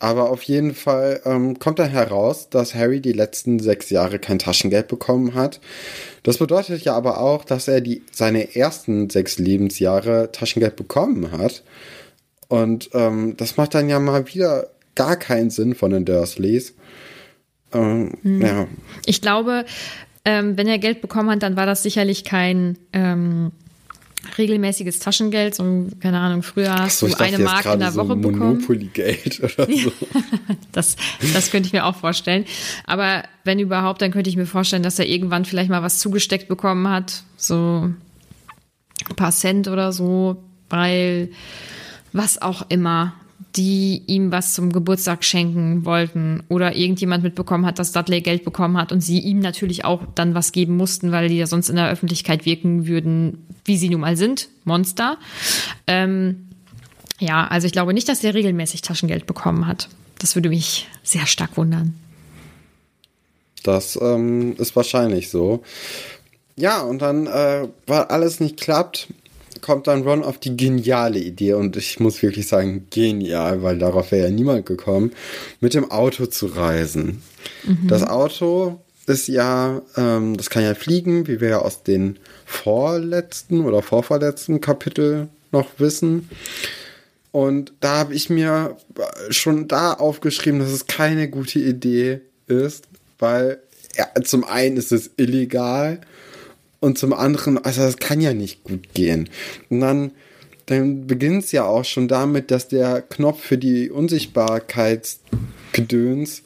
[0.00, 4.38] Aber auf jeden Fall ähm, kommt dann heraus, dass Harry die letzten sechs Jahre kein
[4.38, 5.60] Taschengeld bekommen hat.
[6.22, 11.64] Das bedeutet ja aber auch, dass er die, seine ersten sechs Lebensjahre Taschengeld bekommen hat.
[12.48, 16.74] Und ähm, das macht dann ja mal wieder gar keinen Sinn von den Dursleys.
[17.72, 18.66] Ähm, Ja,
[19.06, 19.64] Ich glaube,
[20.24, 23.52] ähm, wenn er Geld bekommen hat, dann war das sicherlich kein ähm,
[24.36, 25.54] regelmäßiges Taschengeld.
[25.54, 28.38] So, keine Ahnung, früher hast so, du eine Mark in der so Woche bekommen.
[28.56, 29.92] Monopoly-Geld oder so.
[30.72, 30.96] Das,
[31.34, 32.44] das könnte ich mir auch vorstellen.
[32.84, 36.46] Aber wenn überhaupt, dann könnte ich mir vorstellen, dass er irgendwann vielleicht mal was zugesteckt
[36.48, 37.22] bekommen hat.
[37.36, 37.90] So
[39.08, 41.30] ein paar Cent oder so, weil
[42.18, 43.14] was auch immer,
[43.56, 48.76] die ihm was zum Geburtstag schenken wollten oder irgendjemand mitbekommen hat, dass Dudley Geld bekommen
[48.76, 51.76] hat und sie ihm natürlich auch dann was geben mussten, weil die ja sonst in
[51.76, 55.16] der Öffentlichkeit wirken würden, wie sie nun mal sind, Monster.
[55.86, 56.48] Ähm,
[57.20, 59.88] ja, also ich glaube nicht, dass er regelmäßig Taschengeld bekommen hat.
[60.18, 61.94] Das würde mich sehr stark wundern.
[63.62, 65.62] Das ähm, ist wahrscheinlich so.
[66.56, 69.08] Ja, und dann, äh, weil alles nicht klappt,
[69.60, 74.12] kommt dann Ron auf die geniale Idee, und ich muss wirklich sagen, genial, weil darauf
[74.12, 75.12] wäre ja niemand gekommen,
[75.60, 77.22] mit dem Auto zu reisen.
[77.86, 83.64] Das Auto ist ja, ähm, das kann ja fliegen, wie wir ja aus den vorletzten
[83.64, 86.28] oder vorvorletzten Kapitel noch wissen.
[87.32, 88.76] Und da habe ich mir
[89.30, 92.84] schon da aufgeschrieben, dass es keine gute Idee ist,
[93.18, 93.60] weil
[93.96, 96.00] ja, zum einen ist es illegal
[96.80, 99.28] und zum anderen, also das kann ja nicht gut gehen.
[99.68, 100.10] Und dann,
[100.66, 106.42] dann beginnt es ja auch schon damit, dass der Knopf für die Unsichtbarkeitsgedöns,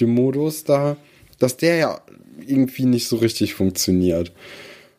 [0.00, 0.96] den Modus da,
[1.38, 2.00] dass der ja
[2.46, 4.32] irgendwie nicht so richtig funktioniert.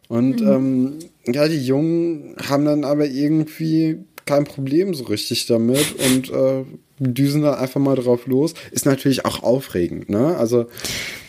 [0.07, 6.29] Und ähm, ja, die Jungen haben dann aber irgendwie kein Problem so richtig damit und
[6.31, 6.65] äh,
[6.99, 8.53] düsen dann einfach mal drauf los.
[8.71, 10.35] Ist natürlich auch aufregend, ne?
[10.37, 10.67] Also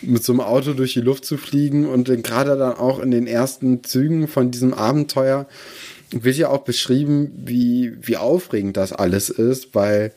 [0.01, 3.27] mit so einem Auto durch die Luft zu fliegen und gerade dann auch in den
[3.27, 5.47] ersten Zügen von diesem Abenteuer
[6.11, 10.11] wird ja auch beschrieben, wie, wie aufregend das alles ist, weil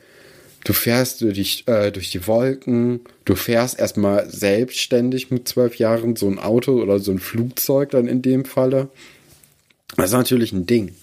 [0.64, 6.26] du fährst durch, äh, durch die Wolken, du fährst erstmal selbstständig mit zwölf Jahren so
[6.26, 8.88] ein Auto oder so ein Flugzeug dann in dem Falle.
[9.96, 10.94] Das ist natürlich ein Ding.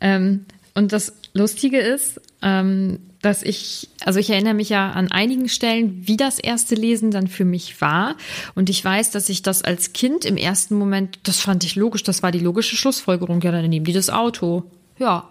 [0.00, 6.06] Ähm, und das Lustige ist, dass ich, also ich erinnere mich ja an einigen Stellen,
[6.06, 8.16] wie das erste Lesen dann für mich war.
[8.54, 12.02] Und ich weiß, dass ich das als Kind im ersten Moment, das fand ich logisch,
[12.02, 13.40] das war die logische Schlussfolgerung.
[13.40, 14.64] Ja, dann nehmen die das Auto.
[14.98, 15.28] Ja.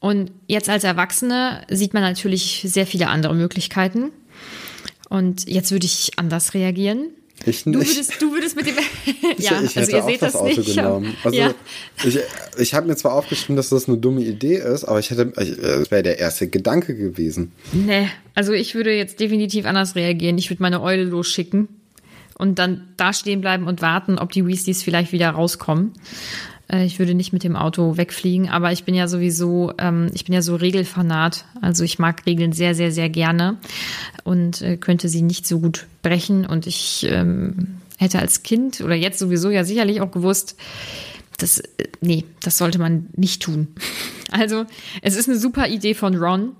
[0.00, 4.10] Und jetzt als Erwachsene sieht man natürlich sehr viele andere Möglichkeiten.
[5.08, 7.06] Und jetzt würde ich anders reagieren.
[7.46, 7.90] Ich Du nicht.
[7.90, 8.74] würdest, du würdest mit dem.
[9.36, 10.76] Ich, ja, ich also hätte ihr seht das, das, Auto nicht.
[10.76, 11.16] genommen.
[11.24, 11.54] Also ja.
[12.04, 12.18] ich,
[12.58, 15.56] ich habe mir zwar aufgeschrieben, dass das eine dumme Idee ist, aber ich hätte, ich,
[15.56, 17.52] das wäre der erste Gedanke gewesen.
[17.72, 20.38] Nee, also ich würde jetzt definitiv anders reagieren.
[20.38, 21.68] Ich würde meine Eule losschicken
[22.38, 25.92] und dann da stehen bleiben und warten, ob die Weasleys vielleicht wieder rauskommen.
[26.74, 30.24] Äh, Ich würde nicht mit dem Auto wegfliegen, aber ich bin ja sowieso, ähm, ich
[30.24, 31.44] bin ja so Regelfanat.
[31.60, 33.56] Also ich mag Regeln sehr, sehr, sehr gerne
[34.24, 36.46] und äh, könnte sie nicht so gut brechen.
[36.46, 40.56] Und ich ähm, hätte als Kind oder jetzt sowieso ja sicherlich auch gewusst,
[41.38, 43.68] das, äh, nee, das sollte man nicht tun.
[44.30, 44.64] Also,
[45.00, 46.56] es ist eine super Idee von Ron,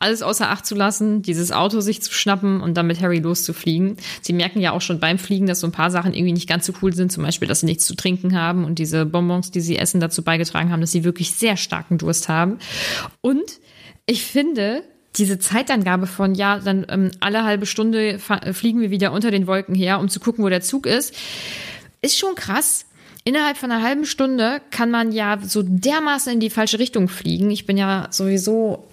[0.00, 3.96] alles außer Acht zu lassen, dieses Auto sich zu schnappen und dann mit Harry loszufliegen.
[4.22, 6.66] Sie merken ja auch schon beim Fliegen, dass so ein paar Sachen irgendwie nicht ganz
[6.66, 9.60] so cool sind, zum Beispiel, dass sie nichts zu trinken haben und diese Bonbons, die
[9.60, 12.58] sie essen, dazu beigetragen haben, dass sie wirklich sehr starken Durst haben.
[13.20, 13.60] Und
[14.06, 14.82] ich finde,
[15.16, 19.46] diese Zeitangabe von, ja, dann ähm, alle halbe Stunde fa- fliegen wir wieder unter den
[19.46, 21.14] Wolken her, um zu gucken, wo der Zug ist,
[22.00, 22.86] ist schon krass.
[23.24, 27.50] Innerhalb von einer halben Stunde kann man ja so dermaßen in die falsche Richtung fliegen.
[27.50, 28.88] Ich bin ja sowieso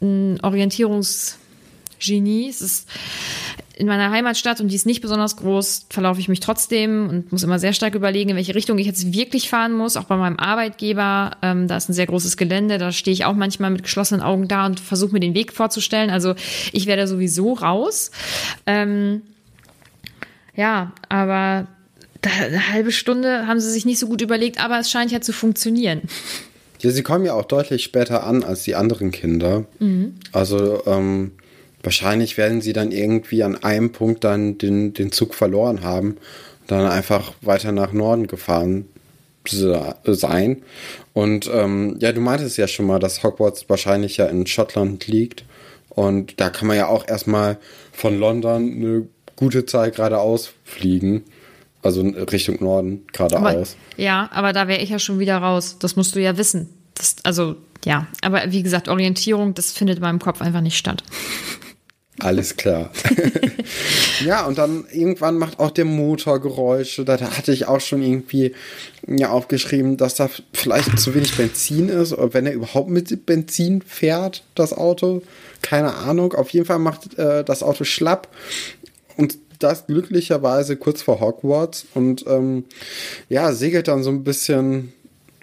[0.00, 2.48] ein Orientierungsgenie.
[2.48, 2.88] Es ist
[3.78, 7.44] in meiner Heimatstadt und die ist nicht besonders groß, verlaufe ich mich trotzdem und muss
[7.44, 9.96] immer sehr stark überlegen, in welche Richtung ich jetzt wirklich fahren muss.
[9.96, 13.34] Auch bei meinem Arbeitgeber, ähm, da ist ein sehr großes Gelände, da stehe ich auch
[13.34, 16.10] manchmal mit geschlossenen Augen da und versuche mir den Weg vorzustellen.
[16.10, 16.34] Also
[16.72, 18.10] ich werde sowieso raus.
[18.66, 19.22] Ähm,
[20.56, 21.68] ja, aber
[22.24, 25.32] eine halbe Stunde haben sie sich nicht so gut überlegt, aber es scheint ja zu
[25.32, 26.02] funktionieren.
[26.80, 29.64] Ja, sie kommen ja auch deutlich später an als die anderen Kinder.
[30.32, 31.32] Also ähm,
[31.82, 36.10] wahrscheinlich werden sie dann irgendwie an einem Punkt dann den, den Zug verloren haben
[36.60, 38.86] und dann einfach weiter nach Norden gefahren
[39.46, 40.62] se- sein.
[41.14, 45.44] Und ähm, ja, du meintest ja schon mal, dass Hogwarts wahrscheinlich ja in Schottland liegt.
[45.88, 47.58] Und da kann man ja auch erstmal
[47.92, 51.24] von London eine gute Zeit geradeaus fliegen.
[51.82, 53.76] Also Richtung Norden geradeaus.
[53.96, 55.76] ja, aber da wäre ich ja schon wieder raus.
[55.78, 56.68] Das musst du ja wissen.
[56.94, 58.08] Das, also, ja.
[58.22, 61.04] Aber wie gesagt, Orientierung, das findet in meinem Kopf einfach nicht statt.
[62.20, 62.90] Alles klar.
[64.24, 67.04] ja, und dann irgendwann macht auch der Motor Geräusche.
[67.04, 68.54] Da, da hatte ich auch schon irgendwie
[69.06, 72.12] ja, aufgeschrieben, dass da vielleicht zu wenig Benzin ist.
[72.12, 75.22] Oder wenn er überhaupt mit Benzin fährt, das Auto.
[75.62, 76.32] Keine Ahnung.
[76.32, 78.26] Auf jeden Fall macht äh, das Auto schlapp.
[79.16, 81.86] Und das glücklicherweise kurz vor Hogwarts.
[81.94, 82.64] Und ähm,
[83.28, 84.92] ja, segelt dann so ein bisschen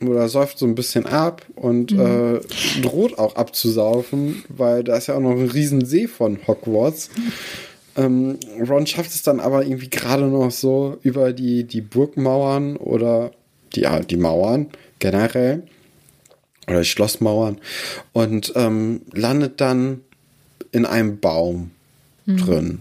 [0.01, 2.41] oder säuft so ein bisschen ab und äh,
[2.81, 7.09] droht auch abzusaufen, weil da ist ja auch noch ein riesen See von Hogwarts.
[7.95, 13.31] Ähm, Ron schafft es dann aber irgendwie gerade noch so über die, die Burgmauern oder
[13.73, 14.67] die, ja, die Mauern
[14.99, 15.63] generell
[16.67, 17.57] oder die Schlossmauern
[18.11, 20.01] und ähm, landet dann
[20.71, 21.71] in einem Baum
[22.27, 22.79] drin.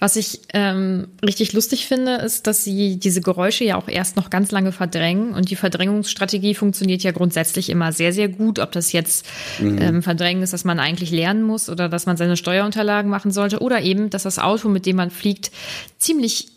[0.00, 4.30] Was ich ähm, richtig lustig finde, ist, dass sie diese Geräusche ja auch erst noch
[4.30, 5.34] ganz lange verdrängen.
[5.34, 8.60] Und die Verdrängungsstrategie funktioniert ja grundsätzlich immer sehr, sehr gut.
[8.60, 9.26] Ob das jetzt
[9.60, 13.58] ähm, Verdrängen ist, dass man eigentlich lernen muss oder dass man seine Steuerunterlagen machen sollte
[13.58, 15.50] oder eben, dass das Auto, mit dem man fliegt,
[15.98, 16.48] ziemlich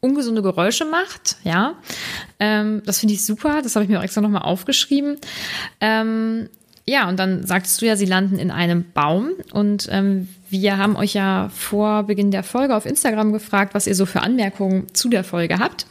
[0.00, 1.74] ungesunde Geräusche macht, ja.
[2.38, 3.60] Ähm, das finde ich super.
[3.62, 5.16] Das habe ich mir auch extra nochmal aufgeschrieben.
[5.80, 6.50] Ähm,
[6.86, 9.30] ja, und dann sagtest du ja, sie landen in einem Baum.
[9.52, 10.28] Und ähm,
[10.60, 14.22] wir haben euch ja vor Beginn der Folge auf Instagram gefragt, was ihr so für
[14.22, 15.86] Anmerkungen zu der Folge habt.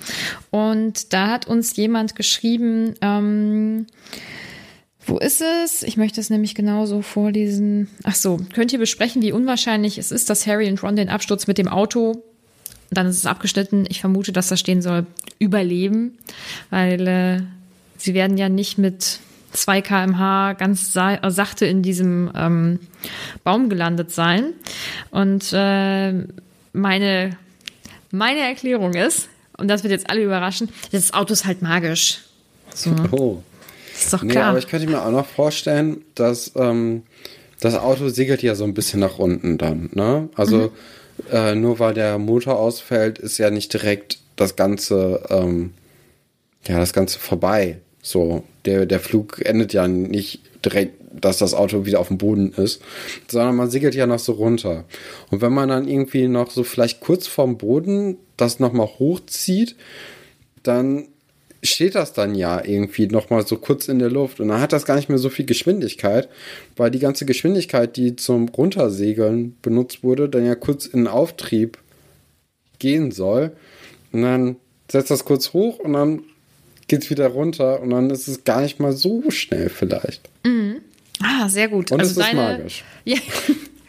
[0.49, 3.88] Und da hat uns jemand geschrieben, ähm,
[5.06, 5.84] wo ist es?
[5.84, 7.89] Ich möchte es nämlich genauso vorlesen.
[8.04, 11.45] Ach so, könnt ihr besprechen, wie unwahrscheinlich es ist, dass Harry und Ron den Absturz
[11.47, 12.23] mit dem Auto
[12.93, 13.86] dann ist es abgeschnitten.
[13.89, 15.06] Ich vermute, dass da stehen soll,
[15.39, 16.17] überleben,
[16.69, 17.41] weil äh,
[17.97, 19.19] sie werden ja nicht mit
[19.54, 22.80] 2 kmh ganz sa sachte in diesem ähm,
[23.44, 24.54] Baum gelandet sein.
[25.12, 26.13] Und äh,
[26.74, 27.38] meine,
[28.12, 32.20] meine Erklärung ist, und das wird jetzt alle überraschen, das Auto ist halt magisch.
[32.74, 33.44] So, Oh.
[33.96, 34.46] ist doch Nee, klar.
[34.50, 37.04] aber ich könnte mir auch noch vorstellen, dass ähm,
[37.60, 39.89] das Auto segelt ja so ein bisschen nach unten dann.
[39.94, 40.30] Ne?
[40.36, 40.72] Also
[41.32, 45.74] äh, nur weil der Motor ausfällt, ist ja nicht direkt das Ganze, ähm,
[46.68, 47.78] ja, das Ganze vorbei.
[48.04, 52.52] So, der, der Flug endet ja nicht direkt, dass das Auto wieder auf dem Boden
[52.52, 52.82] ist,
[53.28, 54.84] sondern man segelt ja noch so runter.
[55.32, 59.76] Und wenn man dann irgendwie noch so vielleicht kurz vorm Boden das nochmal hochzieht,
[60.63, 61.08] dann
[61.62, 64.86] steht das dann ja irgendwie nochmal so kurz in der Luft und dann hat das
[64.86, 66.28] gar nicht mehr so viel Geschwindigkeit,
[66.76, 71.78] weil die ganze Geschwindigkeit, die zum Runtersegeln benutzt wurde, dann ja kurz in Auftrieb
[72.80, 73.54] gehen soll
[74.12, 74.58] und dann
[74.92, 76.24] setzt das kurz hoch und dann
[76.93, 80.29] geht's wieder runter und dann ist es gar nicht mal so schnell vielleicht.
[81.23, 81.91] Ah, sehr gut.
[81.91, 82.84] Und also es ist deine, magisch.
[83.06, 83.17] Ja,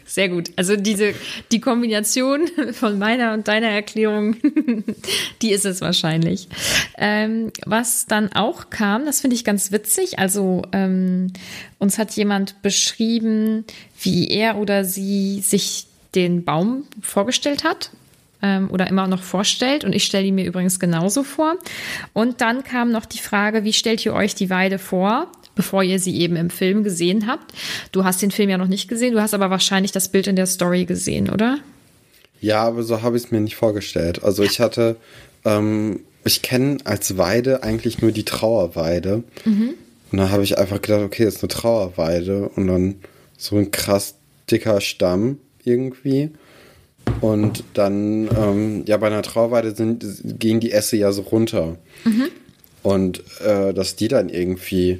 [0.05, 0.49] sehr gut.
[0.55, 1.13] Also diese,
[1.51, 4.37] die Kombination von meiner und deiner Erklärung,
[5.41, 6.47] die ist es wahrscheinlich.
[6.97, 10.19] Ähm, was dann auch kam, das finde ich ganz witzig.
[10.19, 11.33] Also ähm,
[11.77, 13.65] uns hat jemand beschrieben,
[14.01, 17.91] wie er oder sie sich den Baum vorgestellt hat
[18.45, 19.83] ähm, oder immer noch vorstellt.
[19.83, 21.55] Und ich stelle ihn mir übrigens genauso vor.
[22.13, 25.31] Und dann kam noch die Frage, wie stellt ihr euch die Weide vor?
[25.57, 27.53] bevor ihr sie eben im Film gesehen habt.
[27.93, 30.35] Du hast den Film ja noch nicht gesehen, du hast aber wahrscheinlich das Bild in
[30.35, 31.59] der Story gesehen, oder?
[32.41, 34.21] Ja, aber so habe ich es mir nicht vorgestellt.
[34.21, 34.97] Also ich hatte,
[35.45, 39.23] ähm, ich kenne als Weide eigentlich nur die Trauerweide.
[39.45, 39.75] Mhm.
[40.11, 42.95] Und dann habe ich einfach gedacht, okay, das ist eine Trauerweide und dann
[43.37, 44.15] so ein krass
[44.51, 46.31] dicker Stamm irgendwie.
[47.21, 50.05] Und dann, ähm, ja, bei einer Trauerweide sind,
[50.39, 51.77] gehen die Äste ja so runter.
[52.03, 52.29] Mhm.
[52.83, 54.99] Und äh, dass die dann irgendwie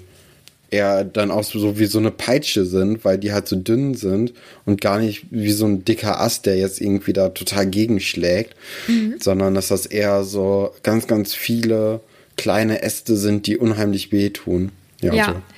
[0.71, 4.33] eher dann auch so wie so eine Peitsche sind, weil die halt so dünn sind
[4.65, 8.55] und gar nicht wie so ein dicker Ast, der jetzt irgendwie da total gegenschlägt,
[8.87, 9.15] mhm.
[9.19, 12.01] sondern dass das eher so ganz, ganz viele
[12.37, 14.71] kleine Äste sind, die unheimlich wehtun.
[15.01, 15.25] Ja, ja.
[15.25, 15.54] So.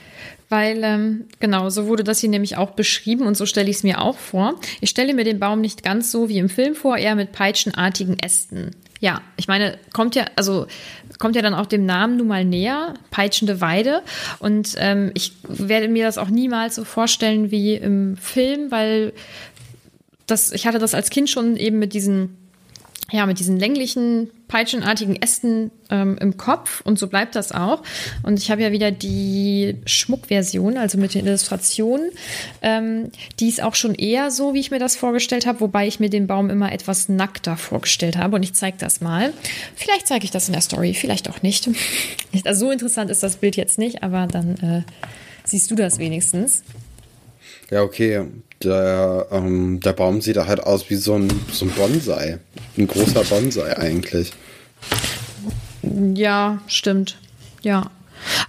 [0.49, 3.83] Weil, ähm, genau, so wurde das hier nämlich auch beschrieben und so stelle ich es
[3.83, 4.55] mir auch vor.
[4.79, 8.17] Ich stelle mir den Baum nicht ganz so wie im Film vor, eher mit peitschenartigen
[8.19, 8.71] Ästen.
[8.99, 10.65] Ja, ich meine, kommt ja, also
[11.19, 14.01] kommt ja dann auch dem Namen nun mal näher, peitschende Weide.
[14.39, 19.13] Und ähm, ich werde mir das auch niemals so vorstellen wie im Film, weil
[20.27, 22.37] das, ich hatte das als Kind schon eben mit diesen
[23.11, 27.81] ja, mit diesen länglichen, peitschenartigen Ästen ähm, im Kopf und so bleibt das auch.
[28.23, 32.11] Und ich habe ja wieder die Schmuckversion, also mit den Illustrationen.
[32.61, 36.01] Ähm, die ist auch schon eher so, wie ich mir das vorgestellt habe, wobei ich
[36.01, 38.35] mir den Baum immer etwas nackter vorgestellt habe.
[38.35, 39.33] Und ich zeige das mal.
[39.75, 41.69] Vielleicht zeige ich das in der Story, vielleicht auch nicht.
[42.45, 44.81] Also so interessant ist das Bild jetzt nicht, aber dann äh,
[45.43, 46.63] siehst du das wenigstens.
[47.71, 48.25] Ja, okay.
[48.63, 52.39] Der, ähm, der Baum sieht halt aus wie so ein, so ein Bonsai.
[52.77, 54.31] Ein großer Bonsai eigentlich.
[56.15, 57.17] Ja, stimmt.
[57.61, 57.91] Ja.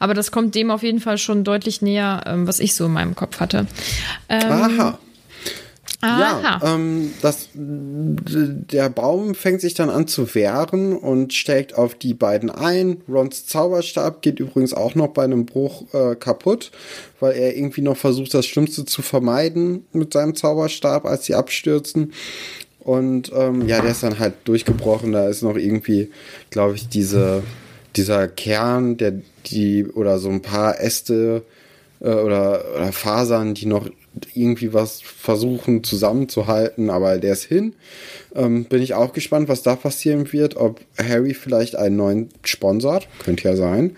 [0.00, 2.92] Aber das kommt dem auf jeden Fall schon deutlich näher, ähm, was ich so in
[2.92, 3.66] meinem Kopf hatte.
[4.28, 4.98] Ähm, Aha.
[6.00, 6.60] Aha.
[6.62, 12.14] Ja, ähm, das, der Baum fängt sich dann an zu wehren und steckt auf die
[12.14, 13.02] beiden ein.
[13.08, 16.70] Rons Zauberstab geht übrigens auch noch bei einem Bruch äh, kaputt,
[17.18, 22.12] weil er irgendwie noch versucht, das Schlimmste zu vermeiden mit seinem Zauberstab, als sie abstürzen.
[22.78, 25.12] Und ähm, ja, der ist dann halt durchgebrochen.
[25.12, 26.10] Da ist noch irgendwie,
[26.50, 27.42] glaube ich, diese,
[27.96, 29.14] dieser Kern, der
[29.46, 31.42] die oder so ein paar Äste
[32.00, 33.90] äh, oder, oder Fasern, die noch
[34.34, 37.74] irgendwie was versuchen zusammenzuhalten, aber der ist hin.
[38.34, 43.08] Ähm, bin ich auch gespannt, was da passieren wird, ob Harry vielleicht einen neuen sponsort,
[43.24, 43.96] könnte ja sein.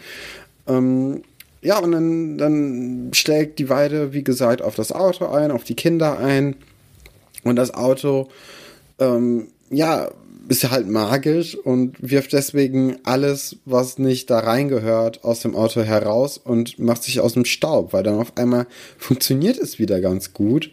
[0.67, 1.23] Ähm,
[1.63, 5.75] ja, und dann, dann schlägt die Weide, wie gesagt, auf das Auto ein, auf die
[5.75, 6.57] Kinder ein.
[7.45, 8.29] Und das Auto,
[8.99, 10.11] ähm, ja,
[10.51, 16.39] ist halt magisch und wirft deswegen alles, was nicht da reingehört, aus dem Auto heraus
[16.39, 18.67] und macht sich aus dem Staub, weil dann auf einmal
[18.99, 20.73] funktioniert es wieder ganz gut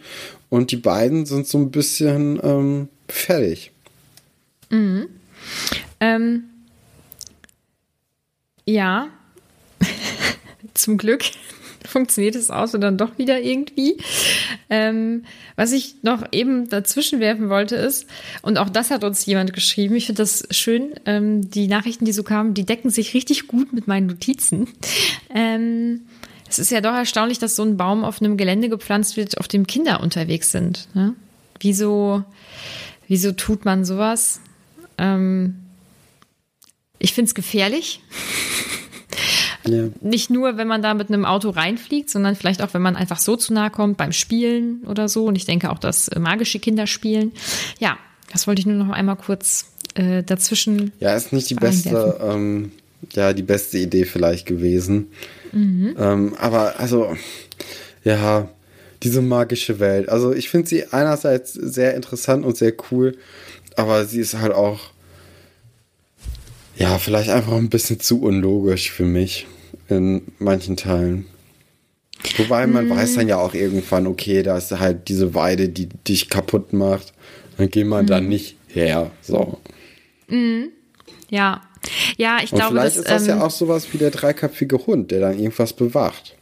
[0.49, 3.71] und die beiden sind so ein bisschen ähm, fertig.
[4.71, 5.09] Mhm.
[5.99, 6.45] Ähm,
[8.65, 9.09] ja,
[10.73, 11.21] zum Glück
[11.87, 13.97] funktioniert das Auto dann doch wieder irgendwie.
[14.69, 15.23] Ähm,
[15.55, 18.05] was ich noch eben dazwischen werfen wollte ist,
[18.41, 22.11] und auch das hat uns jemand geschrieben, ich finde das schön, ähm, die Nachrichten, die
[22.11, 24.67] so kamen, die decken sich richtig gut mit meinen Notizen.
[25.33, 26.01] Ähm,
[26.49, 29.47] es ist ja doch erstaunlich, dass so ein Baum auf einem Gelände gepflanzt wird, auf
[29.47, 30.87] dem Kinder unterwegs sind.
[30.93, 31.13] Ne?
[31.59, 32.23] Wieso,
[33.07, 34.39] wieso tut man sowas?
[34.97, 35.55] Ähm,
[36.99, 38.01] ich finde es gefährlich.
[39.67, 39.89] Ja.
[40.01, 43.19] Nicht nur, wenn man da mit einem Auto reinfliegt, sondern vielleicht auch, wenn man einfach
[43.19, 45.25] so zu nahe kommt beim Spielen oder so.
[45.25, 47.31] Und ich denke auch, dass äh, magische Kinder spielen.
[47.79, 47.97] Ja,
[48.31, 50.91] das wollte ich nur noch einmal kurz äh, dazwischen.
[50.99, 52.71] Ja, ist nicht die beste, ähm,
[53.13, 55.07] ja, die beste Idee vielleicht gewesen.
[55.51, 55.95] Mhm.
[55.97, 57.15] Ähm, aber also,
[58.03, 58.49] ja,
[59.03, 60.09] diese magische Welt.
[60.09, 63.17] Also ich finde sie einerseits sehr interessant und sehr cool,
[63.75, 64.79] aber sie ist halt auch
[66.77, 69.47] ja, vielleicht einfach ein bisschen zu unlogisch für mich
[69.89, 71.25] in manchen Teilen.
[72.37, 72.89] Wobei man mm.
[72.89, 77.13] weiß dann ja auch irgendwann, okay, da ist halt diese Weide, die dich kaputt macht.
[77.57, 78.07] Dann geht man mm.
[78.07, 79.11] dann nicht her.
[79.21, 79.59] So.
[80.27, 80.65] Mm.
[81.29, 81.61] Ja.
[82.17, 82.75] Ja, ich Und glaube.
[82.75, 85.73] Vielleicht das, ist das ähm, ja auch sowas wie der dreiköpfige Hund, der dann irgendwas
[85.73, 86.35] bewacht.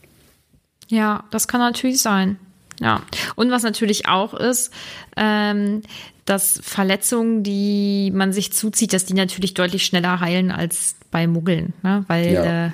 [0.88, 2.38] Ja, das kann natürlich sein.
[2.80, 3.03] Ja.
[3.36, 4.72] Und was natürlich auch ist,
[5.17, 5.82] ähm,
[6.26, 11.74] dass Verletzungen, die man sich zuzieht, dass die natürlich deutlich schneller heilen als bei Muggeln,
[11.84, 12.03] ne?
[12.07, 12.65] weil ja.
[12.67, 12.72] äh,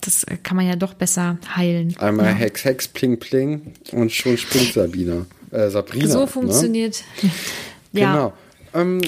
[0.00, 1.94] das kann man ja doch besser heilen.
[1.98, 2.32] Einmal ja.
[2.32, 5.26] Hex, Hex, Pling, Pling und schon springt Sabina.
[5.50, 6.08] äh, Sabrina.
[6.08, 6.26] so ne?
[6.26, 7.02] funktioniert.
[7.92, 8.12] ja.
[8.12, 8.32] Genau.
[8.74, 9.00] Ähm,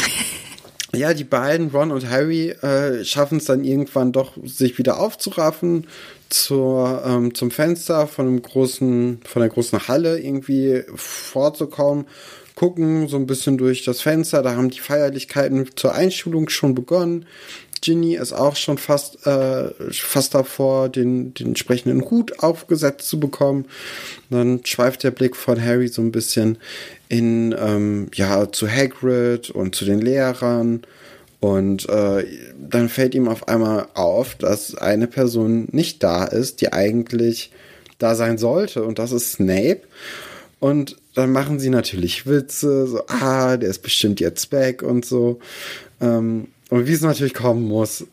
[0.94, 5.86] ja, die beiden, Ron und Harry, äh, schaffen es dann irgendwann doch, sich wieder aufzuraffen,
[6.28, 12.06] zur, ähm, zum Fenster von einem großen, von der großen Halle irgendwie vorzukommen,
[12.54, 17.26] gucken so ein bisschen durch das Fenster, da haben die Feierlichkeiten zur Einschulung schon begonnen.
[17.82, 23.66] Ginny ist auch schon fast, äh, fast davor, den, den entsprechenden Hut aufgesetzt zu bekommen.
[24.30, 26.58] Dann schweift der Blick von Harry so ein bisschen
[27.08, 30.82] in, ähm, ja, zu Hagrid und zu den Lehrern.
[31.40, 32.24] Und äh,
[32.56, 37.50] dann fällt ihm auf einmal auf, dass eine Person nicht da ist, die eigentlich
[37.98, 38.84] da sein sollte.
[38.84, 39.80] Und das ist Snape.
[40.60, 45.40] Und dann machen sie natürlich Witze, so, ah, der ist bestimmt jetzt back und so.
[46.00, 48.06] Ähm, und wie es natürlich kommen muss,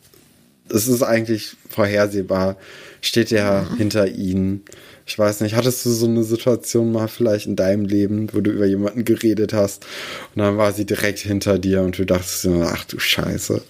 [0.67, 2.57] es ist eigentlich vorhersehbar,
[2.99, 3.77] steht er mhm.
[3.77, 4.65] hinter ihnen.
[5.05, 8.51] Ich weiß nicht, hattest du so eine Situation mal vielleicht in deinem Leben, wo du
[8.51, 9.85] über jemanden geredet hast
[10.35, 13.61] und dann war sie direkt hinter dir und du dachtest, ach du Scheiße.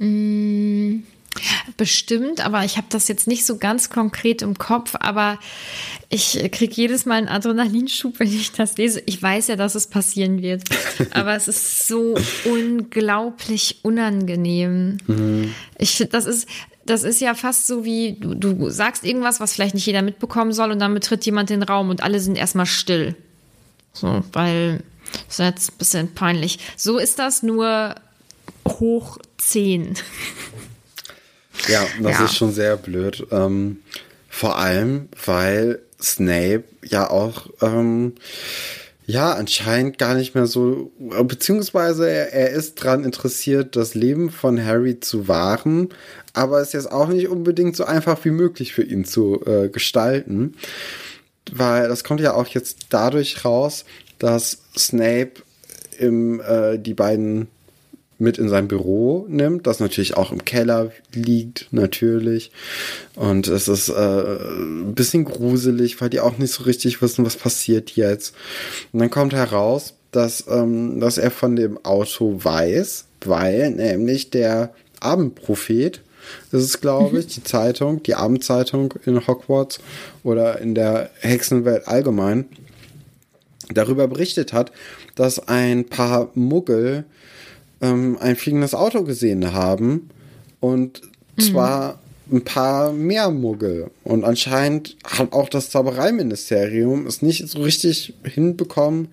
[0.00, 0.98] Mm,
[1.76, 5.38] bestimmt, aber ich habe das jetzt nicht so ganz konkret im Kopf, aber
[6.08, 9.02] ich kriege jedes Mal einen Adrenalinschub, wenn ich das lese.
[9.06, 10.62] Ich weiß ja, dass es passieren wird,
[11.12, 12.14] aber es ist so
[12.44, 14.98] unglaublich unangenehm.
[15.06, 15.54] Mhm.
[15.78, 16.48] Ich finde, das ist,
[16.86, 20.52] das ist ja fast so wie, du, du sagst irgendwas, was vielleicht nicht jeder mitbekommen
[20.52, 23.16] soll und dann betritt jemand den Raum und alle sind erstmal still.
[23.92, 24.82] So, weil
[25.28, 26.58] das ist jetzt ein bisschen peinlich.
[26.76, 27.94] So ist das nur
[28.66, 29.94] hoch 10.
[31.68, 32.24] Ja, das ja.
[32.24, 33.26] ist schon sehr blöd.
[33.30, 33.78] Ähm,
[34.28, 38.14] vor allem, weil Snape ja auch ähm,
[39.06, 44.64] ja anscheinend gar nicht mehr so, beziehungsweise er, er ist dran interessiert, das Leben von
[44.64, 45.90] Harry zu wahren,
[46.32, 50.54] aber ist jetzt auch nicht unbedingt so einfach wie möglich für ihn zu äh, gestalten.
[51.52, 53.84] Weil das kommt ja auch jetzt dadurch raus,
[54.18, 55.32] dass Snape
[55.98, 57.48] im, äh, die beiden
[58.18, 62.52] mit in sein Büro nimmt, das natürlich auch im Keller liegt, natürlich.
[63.16, 67.36] Und es ist äh, ein bisschen gruselig, weil die auch nicht so richtig wissen, was
[67.36, 68.34] passiert jetzt.
[68.92, 74.72] Und dann kommt heraus, dass, ähm, dass er von dem Auto weiß, weil nämlich der
[75.00, 76.00] Abendprophet,
[76.50, 79.80] das ist, glaube ich, die Zeitung, die Abendzeitung in Hogwarts
[80.22, 82.46] oder in der Hexenwelt allgemein,
[83.72, 84.72] darüber berichtet hat,
[85.14, 87.04] dass ein paar Muggel
[87.80, 90.10] ähm, ein fliegendes Auto gesehen haben.
[90.60, 91.02] Und
[91.38, 92.38] zwar mhm.
[92.38, 93.90] ein paar mehr Muggel.
[94.02, 99.08] Und anscheinend hat auch das Zaubereiministerium es nicht so richtig hinbekommen,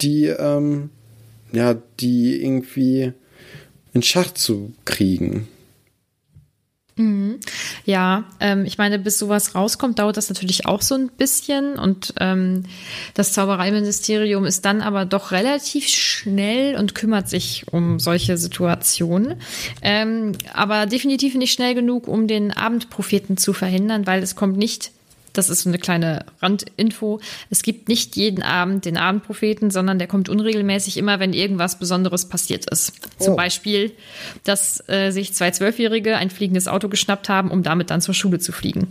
[0.00, 0.90] die, ähm,
[1.52, 3.12] ja, die irgendwie
[3.92, 5.48] in Schach zu kriegen.
[6.96, 7.40] Mhm.
[7.84, 11.78] Ja, ähm, ich meine, bis sowas rauskommt, dauert das natürlich auch so ein bisschen.
[11.78, 12.64] Und ähm,
[13.12, 19.34] das Zaubereiministerium ist dann aber doch relativ schnell und kümmert sich um solche Situationen.
[19.82, 24.92] Ähm, aber definitiv nicht schnell genug, um den Abendpropheten zu verhindern, weil es kommt nicht
[25.36, 27.20] das ist so eine kleine Randinfo.
[27.50, 32.28] Es gibt nicht jeden Abend den Abendpropheten, sondern der kommt unregelmäßig immer, wenn irgendwas Besonderes
[32.28, 32.92] passiert ist.
[33.18, 33.24] Oh.
[33.24, 33.92] Zum Beispiel,
[34.44, 38.38] dass äh, sich zwei Zwölfjährige ein fliegendes Auto geschnappt haben, um damit dann zur Schule
[38.38, 38.88] zu fliegen.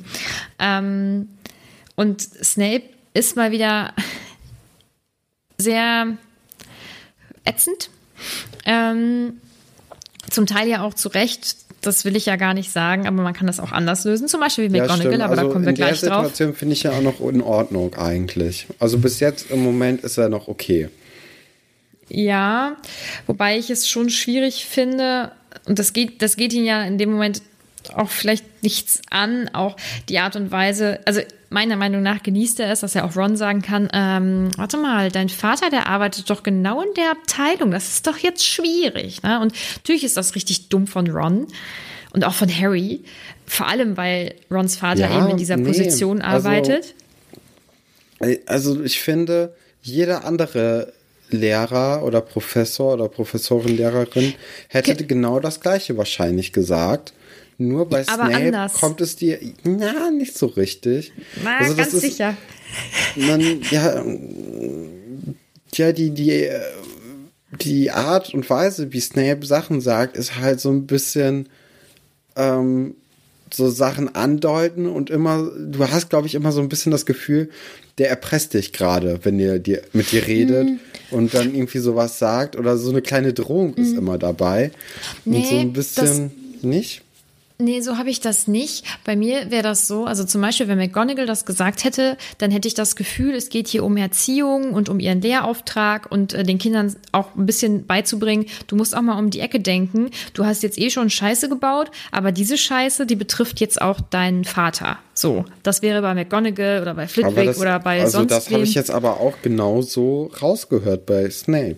[0.60, 1.30] Ähm,
[1.96, 2.84] und Snape
[3.14, 3.94] ist mal wieder
[5.58, 6.18] sehr
[7.46, 7.90] ätzend.
[8.66, 9.34] Ähm,
[10.30, 13.34] zum Teil ja auch zu Recht das will ich ja gar nicht sagen, aber man
[13.34, 14.28] kann das auch anders lösen.
[14.28, 16.04] Zum Beispiel wie McGonagall, ja, aber also da kommen wir gleich drauf.
[16.04, 18.68] In der Situation finde ich ja auch noch in Ordnung eigentlich.
[18.80, 20.90] Also bis jetzt im Moment ist er noch okay.
[22.10, 22.76] Ja,
[23.28, 25.32] wobei ich es schon schwierig finde,
[25.66, 27.42] und das geht, das geht ihn ja in dem Moment
[27.94, 29.76] auch vielleicht nichts an, auch
[30.10, 33.38] die Art und Weise, also meiner Meinung nach genießt er es, dass er auch Ron
[33.38, 37.90] sagen kann, ähm, warte mal, dein Vater, der arbeitet doch genau in der Abteilung, das
[37.90, 39.24] ist doch jetzt schwierig.
[39.24, 39.40] Ne?
[39.40, 41.48] Und natürlich ist das richtig dumm von Ron
[42.14, 43.02] und auch von Harry,
[43.46, 46.96] vor allem weil Rons Vater ja, eben in dieser nee, Position also arbeitet.
[48.20, 50.94] Also, also ich finde, jeder andere
[51.30, 54.34] Lehrer oder Professor oder Professorin, Lehrerin
[54.70, 57.14] hätte Ge genau das gleiche wahrscheinlich gesagt.
[57.58, 58.74] Nur bei Aber Snape anders.
[58.74, 61.14] kommt es dir, na, nicht so richtig.
[61.44, 62.36] Na, also ganz ist, sicher.
[63.16, 64.04] Man, ja,
[65.74, 66.50] ja, die, die,
[67.62, 71.48] die Art und Weise, wie Snape Sachen sagt, ist halt so ein bisschen,
[72.36, 72.96] ähm,
[73.54, 77.50] so Sachen andeuten und immer, du hast, glaube ich, immer so ein bisschen das Gefühl,
[77.98, 80.78] der erpresst dich gerade, wenn ihr dir, mit dir redet mm.
[81.12, 83.82] und dann irgendwie sowas sagt oder so eine kleine Drohung mm.
[83.82, 84.72] ist immer dabei.
[85.24, 86.32] Nee, und so ein bisschen,
[86.62, 87.05] nicht?
[87.58, 88.84] Nee, so habe ich das nicht.
[89.06, 92.68] Bei mir wäre das so, also zum Beispiel, wenn McGonagall das gesagt hätte, dann hätte
[92.68, 96.58] ich das Gefühl, es geht hier um Erziehung und um ihren Lehrauftrag und äh, den
[96.58, 100.10] Kindern auch ein bisschen beizubringen, du musst auch mal um die Ecke denken.
[100.34, 104.44] Du hast jetzt eh schon Scheiße gebaut, aber diese Scheiße, die betrifft jetzt auch deinen
[104.44, 104.98] Vater.
[105.14, 108.64] So, das wäre bei McGonagall oder bei Flitwick das, oder bei also sonst das habe
[108.64, 111.78] ich jetzt aber auch genauso rausgehört bei Snape.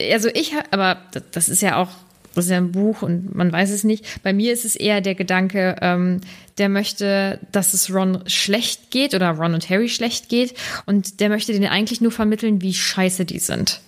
[0.00, 0.96] also ich, aber
[1.32, 1.90] das ist ja auch,
[2.36, 4.22] das ist ja ein Buch und man weiß es nicht.
[4.22, 6.20] Bei mir ist es eher der Gedanke, ähm,
[6.58, 11.30] der möchte, dass es Ron schlecht geht oder Ron und Harry schlecht geht und der
[11.30, 13.80] möchte denen eigentlich nur vermitteln, wie scheiße die sind.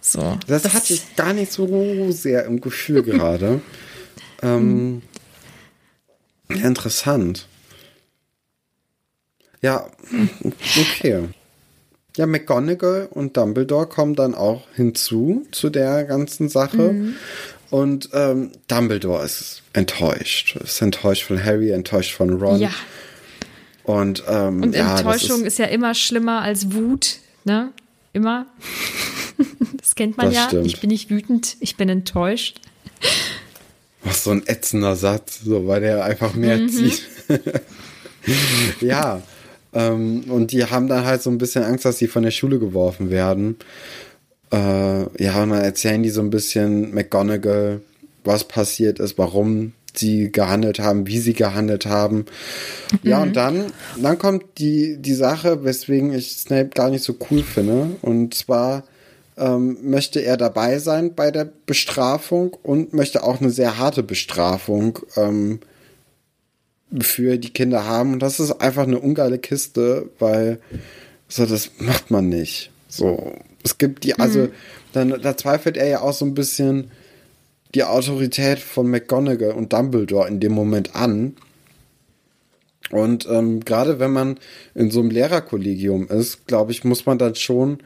[0.00, 0.38] So.
[0.46, 3.60] Das, hatte ich gar nicht so sehr im Gefühl gerade.
[4.42, 5.02] ähm,
[6.48, 7.46] interessant.
[9.62, 9.86] Ja,
[10.78, 11.28] okay.
[12.16, 17.12] Ja, McGonagall und Dumbledore kommen dann auch hinzu zu der ganzen Sache.
[17.70, 20.56] Und ähm, Dumbledore ist enttäuscht.
[20.56, 22.60] Ist enttäuscht von Harry, enttäuscht von Ron.
[22.60, 22.70] Ja.
[23.84, 27.72] Und, ähm, Und ja, Enttäuschung ist, ist, ja immer schlimmer als Wut, ne?
[28.12, 28.46] Immer.
[29.76, 30.46] das kennt man Das ja.
[30.48, 30.66] stimmt.
[30.66, 32.60] Ich bin nicht wütend, ich bin enttäuscht.
[34.02, 36.68] Was so ein ätzender Satz, so, weil der einfach mehr Mhm.
[36.68, 37.02] zieht.
[38.80, 39.22] ja.
[39.76, 42.58] Ähm, und die haben dann halt so ein bisschen Angst, dass sie von der Schule
[42.58, 43.56] geworfen werden.
[44.50, 47.82] Äh, ja, und dann erzählen die so ein bisschen McGonagall,
[48.24, 52.24] was passiert ist, warum sie gehandelt haben, wie sie gehandelt haben.
[53.02, 53.66] Ja, und dann,
[54.00, 57.96] dann kommt die, die Sache, weswegen ich Snape gar nicht so cool finde.
[58.02, 58.84] Und zwar
[59.36, 64.98] ähm, möchte er dabei sein bei der Bestrafung und möchte auch eine sehr harte Bestrafung
[65.16, 65.60] ähm,
[67.00, 68.14] für die Kinder haben.
[68.14, 70.60] Und das ist einfach eine ungeile Kiste, weil
[71.28, 72.70] so, das macht man nicht.
[72.88, 74.48] So, es gibt die, also,
[74.92, 76.90] dann, da zweifelt er ja auch so ein bisschen
[77.74, 81.36] die Autorität von McGonagall und Dumbledore in dem Moment an.
[82.90, 84.38] Und ähm, gerade wenn man
[84.74, 87.78] in so einem Lehrerkollegium ist, glaube ich, muss man dann schon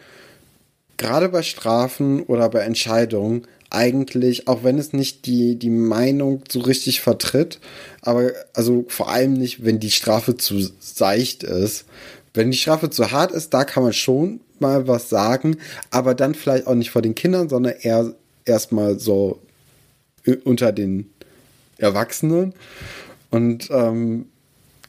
[0.98, 6.61] gerade bei Strafen oder bei Entscheidungen eigentlich, auch wenn es nicht die, die Meinung so
[6.61, 7.61] richtig vertritt,
[8.03, 11.87] aber also vor allem nicht, wenn die Strafe zu seicht ist.
[12.35, 15.57] Wenn die Strafe zu hart ist, da kann man schon mal was sagen,
[15.91, 18.14] aber dann vielleicht auch nicht vor den Kindern, sondern eher
[18.45, 19.41] erstmal so
[20.45, 21.11] unter den
[21.79, 22.55] Erwachsenen.
[23.31, 24.27] Und ähm,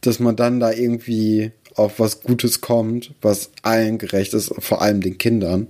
[0.01, 5.01] dass man dann da irgendwie auf was Gutes kommt, was allen gerecht ist, vor allem
[5.01, 5.67] den Kindern.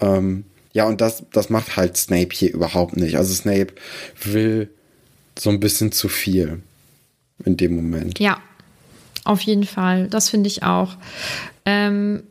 [0.00, 0.44] Ähm,
[0.76, 3.16] ja, und das, das macht halt Snape hier überhaupt nicht.
[3.16, 3.68] Also Snape
[4.22, 4.68] will
[5.38, 6.60] so ein bisschen zu viel
[7.46, 8.18] in dem Moment.
[8.18, 8.42] Ja,
[9.24, 10.08] auf jeden Fall.
[10.08, 10.98] Das finde ich auch.
[11.64, 12.24] Ähm,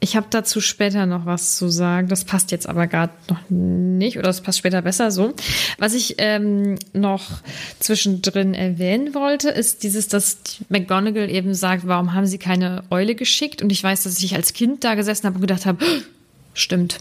[0.00, 2.08] ich habe dazu später noch was zu sagen.
[2.08, 5.32] Das passt jetzt aber gerade noch nicht oder das passt später besser so.
[5.78, 7.42] Was ich ähm, noch
[7.78, 13.62] zwischendrin erwähnen wollte, ist dieses, dass McGonagall eben sagt, warum haben sie keine Eule geschickt?
[13.62, 15.78] Und ich weiß, dass ich als Kind da gesessen habe und gedacht habe,
[16.54, 16.98] stimmt.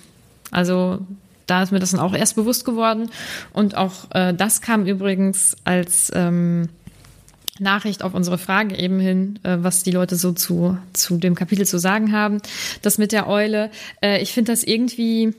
[0.51, 0.99] Also
[1.47, 3.09] da ist mir das dann auch erst bewusst geworden.
[3.53, 6.69] Und auch äh, das kam übrigens als ähm,
[7.59, 11.65] Nachricht auf unsere Frage eben hin, äh, was die Leute so zu, zu dem Kapitel
[11.65, 12.41] zu sagen haben.
[12.81, 13.71] Das mit der Eule,
[14.01, 15.33] äh, ich finde das irgendwie,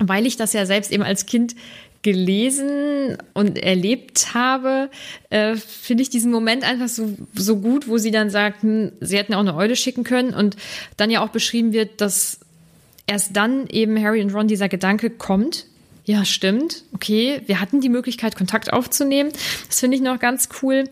[0.00, 1.54] weil ich das ja selbst eben als Kind
[2.02, 4.88] gelesen und erlebt habe,
[5.30, 9.18] äh, finde ich diesen Moment einfach so, so gut, wo sie dann sagt, hm, sie
[9.18, 10.56] hätten auch eine Eule schicken können und
[10.96, 12.38] dann ja auch beschrieben wird, dass
[13.08, 15.66] erst dann eben Harry und Ron dieser Gedanke kommt,
[16.08, 16.84] ja, stimmt.
[16.94, 19.30] Okay, wir hatten die Möglichkeit, Kontakt aufzunehmen.
[19.66, 20.84] Das finde ich noch ganz cool.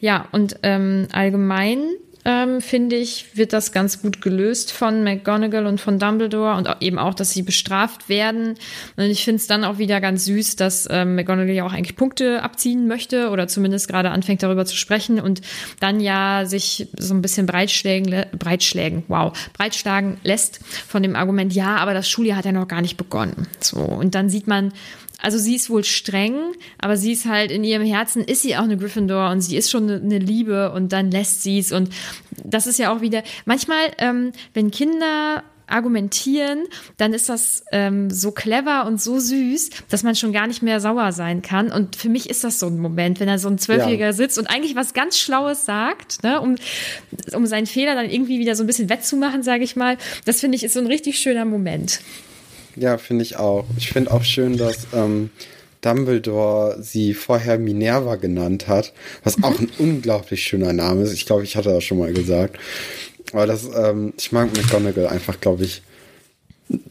[0.00, 1.84] Ja, und ähm, allgemein
[2.24, 6.98] ähm, finde ich, wird das ganz gut gelöst von McGonagall und von Dumbledore und eben
[6.98, 8.54] auch, dass sie bestraft werden.
[8.96, 11.96] Und ich finde es dann auch wieder ganz süß, dass ähm, McGonagall ja auch eigentlich
[11.96, 15.40] Punkte abziehen möchte oder zumindest gerade anfängt darüber zu sprechen und
[15.80, 21.76] dann ja sich so ein bisschen breitschlägen, breitschlägen, wow, breitschlagen lässt von dem Argument, ja,
[21.76, 23.48] aber das Schuljahr hat ja noch gar nicht begonnen.
[23.60, 23.78] So.
[23.78, 24.72] Und dann sieht man,
[25.22, 26.34] also sie ist wohl streng,
[26.78, 29.70] aber sie ist halt in ihrem Herzen ist sie auch eine Gryffindor und sie ist
[29.70, 31.88] schon eine, eine Liebe und dann lässt sie es und
[32.44, 36.64] das ist ja auch wieder manchmal, ähm, wenn Kinder argumentieren,
[36.98, 40.80] dann ist das ähm, so clever und so süß, dass man schon gar nicht mehr
[40.80, 41.72] sauer sein kann.
[41.72, 44.12] Und für mich ist das so ein Moment, wenn da so ein Zwölfjähriger Ja.
[44.12, 46.56] sitzt und eigentlich was ganz Schlaues sagt, ne, um,
[47.32, 49.96] um seinen Fehler dann irgendwie wieder so ein bisschen wettzumachen, sage ich mal.
[50.26, 52.00] Das finde ich ist so ein richtig schöner Moment.
[52.76, 53.64] Ja, finde ich auch.
[53.76, 55.30] Ich finde auch schön, dass ähm,
[55.82, 58.92] Dumbledore sie vorher Minerva genannt hat,
[59.24, 61.12] was auch ein unglaublich schöner Name ist.
[61.12, 62.58] Ich glaube, ich hatte das schon mal gesagt.
[63.32, 65.82] Aber das, ähm, ich mag McGonagall einfach, glaube ich,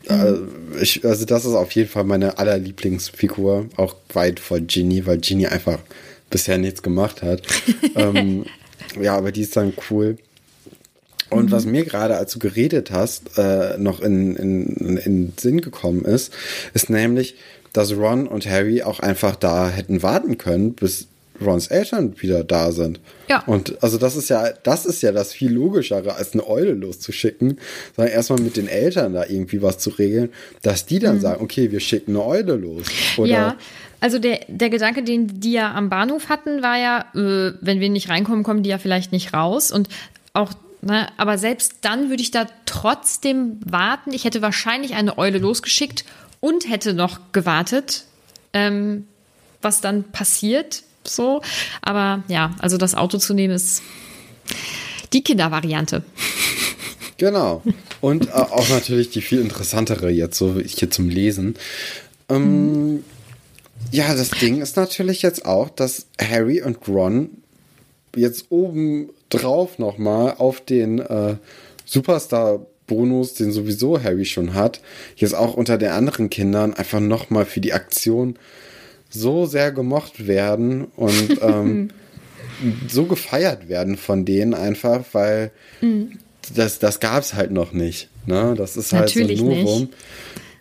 [0.07, 0.33] äh,
[0.81, 5.47] ich, also das ist auf jeden Fall meine allerlieblingsfigur, auch weit vor Ginny, weil Ginny
[5.47, 5.79] einfach
[6.29, 7.43] bisher nichts gemacht hat.
[7.95, 8.45] ähm,
[8.99, 10.17] ja, aber die ist dann cool.
[11.31, 11.51] Und mhm.
[11.51, 16.33] was mir gerade, als du geredet hast, äh, noch in, in, in Sinn gekommen ist,
[16.73, 17.35] ist nämlich,
[17.73, 21.07] dass Ron und Harry auch einfach da hätten warten können, bis
[21.39, 22.99] Rons Eltern wieder da sind.
[23.29, 23.43] Ja.
[23.45, 27.59] Und also das ist ja, das ist ja das viel logischere, als eine Eule loszuschicken,
[27.95, 30.29] sondern erstmal mit den Eltern da irgendwie was zu regeln,
[30.61, 31.21] dass die dann mhm.
[31.21, 32.85] sagen, okay, wir schicken eine Eule los.
[33.17, 33.57] Oder ja.
[34.01, 37.89] Also der, der Gedanke, den die ja am Bahnhof hatten, war ja, äh, wenn wir
[37.89, 39.71] nicht reinkommen, kommen die ja vielleicht nicht raus.
[39.71, 39.87] Und
[40.33, 41.07] auch Ne?
[41.17, 44.13] Aber selbst dann würde ich da trotzdem warten.
[44.13, 46.05] Ich hätte wahrscheinlich eine Eule losgeschickt
[46.39, 48.05] und hätte noch gewartet,
[48.53, 49.07] ähm,
[49.61, 50.83] was dann passiert.
[51.03, 51.41] So.
[51.81, 53.83] Aber ja, also das Auto zu nehmen ist
[55.13, 56.03] die Kindervariante.
[57.17, 57.61] Genau.
[57.99, 61.55] Und äh, auch natürlich die viel interessantere jetzt so hier zum Lesen.
[62.29, 63.03] Ähm, mhm.
[63.91, 67.29] Ja, das Ding ist natürlich jetzt auch, dass Harry und Ron
[68.15, 71.35] jetzt oben drauf nochmal auf den äh,
[71.85, 74.81] Superstar-Bonus, den sowieso Harry schon hat,
[75.15, 78.35] jetzt auch unter den anderen Kindern einfach nochmal für die Aktion
[79.09, 81.89] so sehr gemocht werden und ähm,
[82.87, 85.51] so gefeiert werden von denen einfach, weil
[85.81, 86.19] mhm.
[86.55, 88.09] das, das gab es halt noch nicht.
[88.25, 88.53] Ne?
[88.57, 89.79] Das ist halt Natürlich so ein Novum.
[89.81, 89.93] Nicht.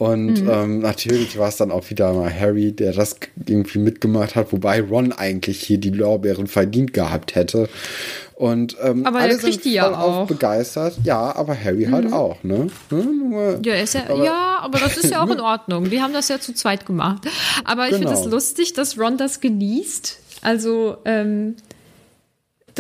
[0.01, 0.51] Und mhm.
[0.51, 4.81] ähm, natürlich war es dann auch wieder mal Harry, der das irgendwie mitgemacht hat, wobei
[4.81, 7.69] Ron eigentlich hier die Lorbeeren verdient gehabt hätte.
[8.35, 10.27] Und ähm, aber alle sind voll ja auch.
[10.27, 10.97] begeistert.
[11.05, 12.13] Ja, aber Harry halt mhm.
[12.13, 12.69] halt auch, ne?
[12.91, 13.61] ne?
[13.63, 15.91] Ja, ist ja, aber, ja, aber das ist ja auch in Ordnung.
[15.91, 17.29] Wir haben das ja zu zweit gemacht.
[17.67, 18.09] Aber ich genau.
[18.09, 20.19] finde es lustig, dass Ron das genießt.
[20.41, 21.57] Also, ähm,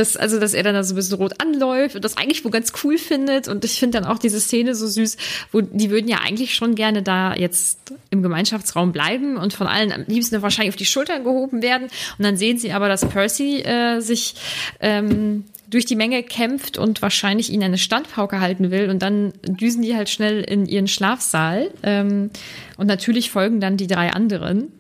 [0.01, 2.51] dass, also, dass er dann da so ein bisschen rot anläuft und das eigentlich wohl
[2.51, 3.49] ganz cool findet.
[3.49, 5.17] Und ich finde dann auch diese Szene so süß,
[5.53, 9.93] wo die würden ja eigentlich schon gerne da jetzt im Gemeinschaftsraum bleiben und von allen
[9.93, 11.89] am liebsten wahrscheinlich auf die Schultern gehoben werden.
[12.19, 14.35] Und dann sehen sie aber, dass Percy äh, sich
[14.81, 18.89] ähm, durch die Menge kämpft und wahrscheinlich ihnen eine Standpauke halten will.
[18.89, 21.71] Und dann düsen die halt schnell in ihren Schlafsaal.
[21.83, 22.31] Ähm,
[22.79, 24.73] und natürlich folgen dann die drei anderen,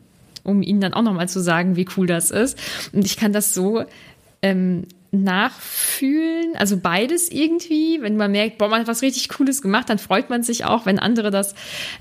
[0.45, 2.59] um ihnen dann auch nochmal zu sagen, wie cool das ist.
[2.93, 3.85] Und ich kann das so
[4.43, 8.01] ähm, nachfühlen, also beides irgendwie.
[8.01, 10.87] Wenn man merkt, boah, man hat was richtig Cooles gemacht, dann freut man sich auch,
[10.87, 11.55] wenn andere das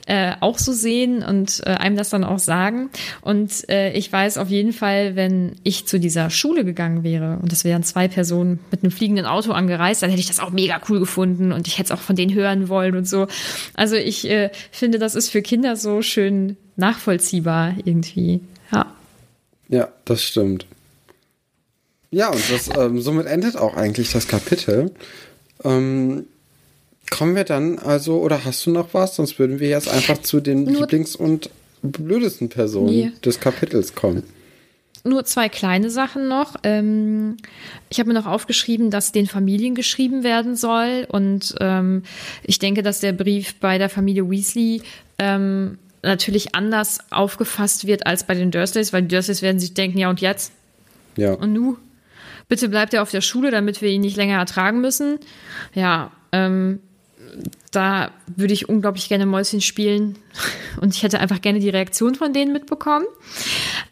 [0.05, 2.89] äh, auch so sehen und äh, einem das dann auch sagen.
[3.21, 7.51] Und äh, ich weiß auf jeden Fall, wenn ich zu dieser Schule gegangen wäre und
[7.51, 10.79] das wären zwei Personen mit einem fliegenden Auto angereist, dann hätte ich das auch mega
[10.89, 13.27] cool gefunden und ich hätte es auch von denen hören wollen und so.
[13.73, 18.41] Also ich äh, finde, das ist für Kinder so schön nachvollziehbar irgendwie.
[18.71, 18.93] Ja.
[19.67, 20.65] Ja, das stimmt.
[22.11, 24.91] Ja, und das, ähm, somit endet auch eigentlich das Kapitel.
[25.63, 26.25] Ähm,
[27.09, 29.15] kommen wir dann also, oder hast du noch was?
[29.15, 31.49] Sonst würden wir jetzt einfach zu den Nur Lieblings- und
[31.81, 33.11] blödesten Personen nee.
[33.23, 34.23] des Kapitels kommen.
[35.05, 36.55] Nur zwei kleine Sachen noch.
[36.63, 37.37] Ähm,
[37.89, 41.07] ich habe mir noch aufgeschrieben, dass den Familien geschrieben werden soll.
[41.09, 42.03] Und ähm,
[42.43, 44.81] ich denke, dass der Brief bei der Familie Weasley
[45.17, 49.97] ähm, natürlich anders aufgefasst wird als bei den Dursleys, weil die Dursleys werden sich denken,
[49.97, 50.51] ja und jetzt?
[51.15, 51.33] Ja.
[51.33, 51.77] Und nu?
[52.49, 55.19] Bitte bleibt er auf der Schule, damit wir ihn nicht länger ertragen müssen.
[55.73, 56.79] Ja, ähm,
[57.71, 60.17] da würde ich unglaublich gerne Mäuschen spielen
[60.81, 63.05] und ich hätte einfach gerne die Reaktion von denen mitbekommen.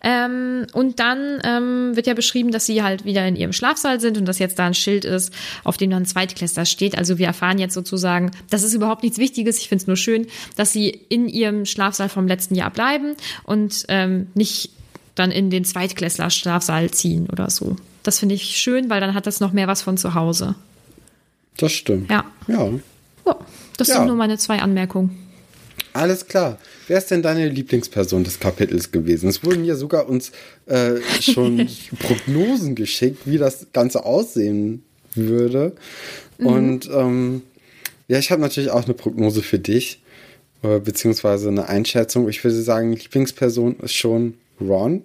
[0.01, 4.17] Ähm, und dann ähm, wird ja beschrieben, dass sie halt wieder in ihrem Schlafsaal sind
[4.17, 5.31] und dass jetzt da ein Schild ist,
[5.63, 6.97] auf dem dann Zweitklässler steht.
[6.97, 9.59] Also wir erfahren jetzt sozusagen, das ist überhaupt nichts Wichtiges.
[9.59, 13.85] Ich finde es nur schön, dass sie in ihrem Schlafsaal vom letzten Jahr bleiben und
[13.89, 14.71] ähm, nicht
[15.13, 17.75] dann in den Zweitklässler Schlafsaal ziehen oder so.
[18.07, 20.55] Das finde ich schön, weil dann hat das noch mehr was von zu Hause.
[21.57, 22.09] Das stimmt.
[22.09, 22.23] Ja.
[22.47, 22.69] Ja.
[23.25, 23.35] Oh,
[23.75, 23.95] das ja.
[23.95, 25.27] sind nur meine zwei Anmerkungen.
[25.91, 26.57] Alles klar.
[26.87, 29.27] Wer ist denn deine Lieblingsperson des Kapitels gewesen?
[29.27, 30.31] Es wurden ja sogar uns
[30.67, 31.67] äh, schon
[31.99, 35.73] Prognosen geschickt, wie das Ganze aussehen würde.
[36.37, 36.47] Mhm.
[36.47, 37.41] Und ähm,
[38.07, 40.01] ja, ich habe natürlich auch eine Prognose für dich,
[40.63, 42.29] äh, beziehungsweise eine Einschätzung.
[42.29, 45.03] Ich würde sagen, Lieblingsperson ist schon Ron.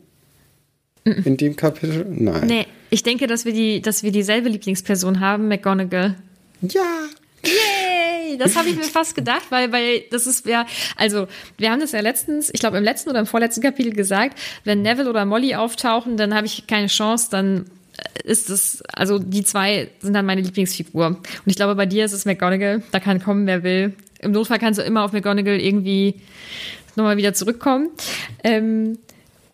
[1.04, 1.22] Mhm.
[1.24, 2.06] In dem Kapitel?
[2.08, 2.46] Nein.
[2.46, 6.14] Nee, ich denke, dass wir, die, dass wir dieselbe Lieblingsperson haben, McGonagall.
[6.60, 7.08] Ja.
[7.42, 8.36] Yay!
[8.36, 10.66] Das habe ich mir fast gedacht, weil, weil das ist ja,
[10.96, 11.26] also
[11.56, 14.82] wir haben das ja letztens, ich glaube im letzten oder im vorletzten Kapitel gesagt, wenn
[14.82, 17.64] Neville oder Molly auftauchen, dann habe ich keine Chance, dann
[18.24, 21.06] ist es, also die zwei sind dann meine Lieblingsfigur.
[21.06, 23.94] Und ich glaube, bei dir ist es McGonagall, da kann kommen, wer will.
[24.18, 26.16] Im Notfall kannst du immer auf McGonagall irgendwie
[26.94, 27.88] nochmal wieder zurückkommen.
[28.44, 28.98] Ähm,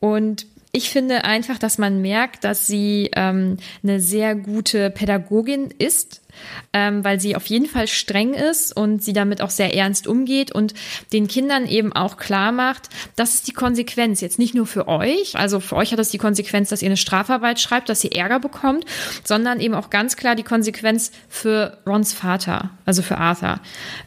[0.00, 6.22] und ich finde einfach, dass man merkt, dass sie ähm, eine sehr gute Pädagogin ist.
[6.72, 10.52] Ähm, weil sie auf jeden Fall streng ist und sie damit auch sehr ernst umgeht
[10.52, 10.74] und
[11.12, 14.20] den Kindern eben auch klar macht, das ist die Konsequenz.
[14.20, 16.96] Jetzt nicht nur für euch, also für euch hat das die Konsequenz, dass ihr eine
[16.96, 18.84] Strafarbeit schreibt, dass ihr Ärger bekommt,
[19.24, 23.60] sondern eben auch ganz klar die Konsequenz für Rons Vater, also für Arthur.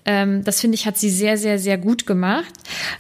[0.05, 2.53] Ähm, das finde ich, hat sie sehr, sehr, sehr gut gemacht.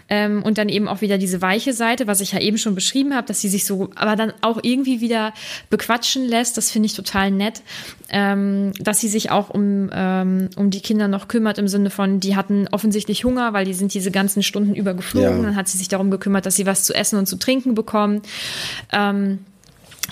[0.09, 3.15] Ähm, und dann eben auch wieder diese weiche Seite, was ich ja eben schon beschrieben
[3.15, 5.33] habe, dass sie sich so, aber dann auch irgendwie wieder
[5.69, 6.57] bequatschen lässt.
[6.57, 7.61] Das finde ich total nett,
[8.09, 12.19] ähm, dass sie sich auch um, ähm, um die Kinder noch kümmert im Sinne von,
[12.19, 15.37] die hatten offensichtlich Hunger, weil die sind diese ganzen Stunden über geflogen.
[15.37, 15.43] Ja.
[15.43, 18.21] Dann hat sie sich darum gekümmert, dass sie was zu essen und zu trinken bekommen.
[18.91, 19.39] Ähm,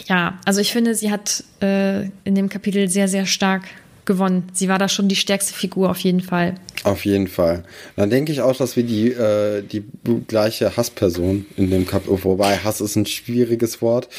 [0.07, 3.63] ja, also ich finde, sie hat äh, in dem Kapitel sehr, sehr stark
[4.09, 4.43] gewonnen.
[4.53, 6.55] Sie war da schon die stärkste Figur auf jeden Fall.
[6.83, 7.63] Auf jeden Fall.
[7.95, 9.83] Dann denke ich auch, dass wir die, äh, die
[10.27, 14.09] gleiche Hassperson in dem Cup, wobei Hass ist ein schwieriges Wort,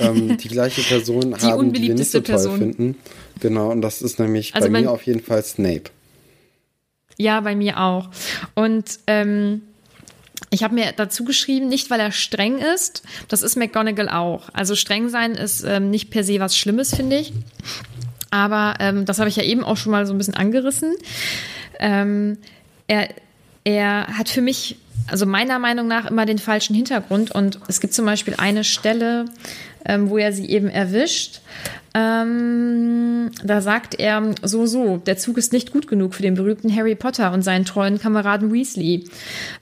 [0.00, 2.58] ähm, die gleiche Person die haben, die wir nicht so toll Person.
[2.58, 2.96] finden.
[3.40, 5.90] Genau, und das ist nämlich also bei mir auf jeden Fall Snape.
[7.18, 8.10] Ja, bei mir auch.
[8.54, 9.62] Und ähm,
[10.50, 14.48] ich habe mir dazu geschrieben, nicht weil er streng ist, das ist McGonagall auch.
[14.52, 17.32] Also streng sein ist ähm, nicht per se was Schlimmes, finde ich.
[18.30, 20.94] Aber ähm, das habe ich ja eben auch schon mal so ein bisschen angerissen.
[21.78, 22.38] Ähm,
[22.86, 23.08] er,
[23.64, 24.76] er hat für mich,
[25.08, 27.30] also meiner Meinung nach, immer den falschen Hintergrund.
[27.30, 29.26] Und es gibt zum Beispiel eine Stelle,
[29.84, 31.40] ähm, wo er sie eben erwischt.
[31.94, 36.74] Ähm, da sagt er so, so, der Zug ist nicht gut genug für den berühmten
[36.74, 39.08] Harry Potter und seinen treuen Kameraden Weasley.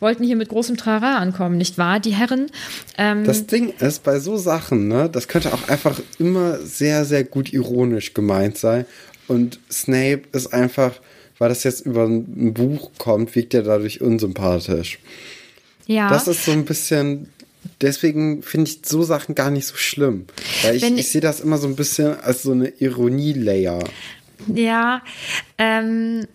[0.01, 2.51] Wollten hier mit großem Trara ankommen, nicht wahr, die Herren?
[2.99, 7.23] Ähm, das Ding ist, bei so Sachen, ne, das könnte auch einfach immer sehr, sehr
[7.23, 8.85] gut ironisch gemeint sein.
[9.29, 10.95] Und Snape ist einfach,
[11.39, 14.99] weil das jetzt über ein Buch kommt, wirkt er dadurch unsympathisch.
[15.87, 16.09] Ja.
[16.09, 17.29] Das ist so ein bisschen
[17.81, 20.27] deswegen finde ich so Sachen gar nicht so schlimm.
[20.63, 23.79] Weil ich, ich sehe das immer so ein bisschen als so eine Ironie-Layer.
[24.53, 25.03] Ja,
[25.59, 26.27] ähm,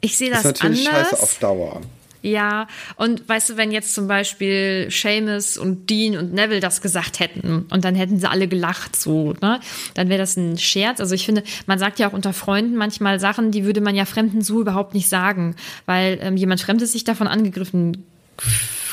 [0.00, 1.10] ich sehe das, das ist natürlich anders.
[1.10, 1.80] scheiße auf Dauer.
[2.22, 2.66] Ja,
[2.96, 7.66] und weißt du, wenn jetzt zum Beispiel Seamus und Dean und Neville das gesagt hätten
[7.70, 9.60] und dann hätten sie alle gelacht, so, ne,
[9.94, 11.00] dann wäre das ein Scherz.
[11.00, 14.04] Also ich finde, man sagt ja auch unter Freunden manchmal Sachen, die würde man ja
[14.04, 15.56] Fremden so überhaupt nicht sagen,
[15.86, 18.04] weil ähm, jemand Fremdes sich davon angegriffen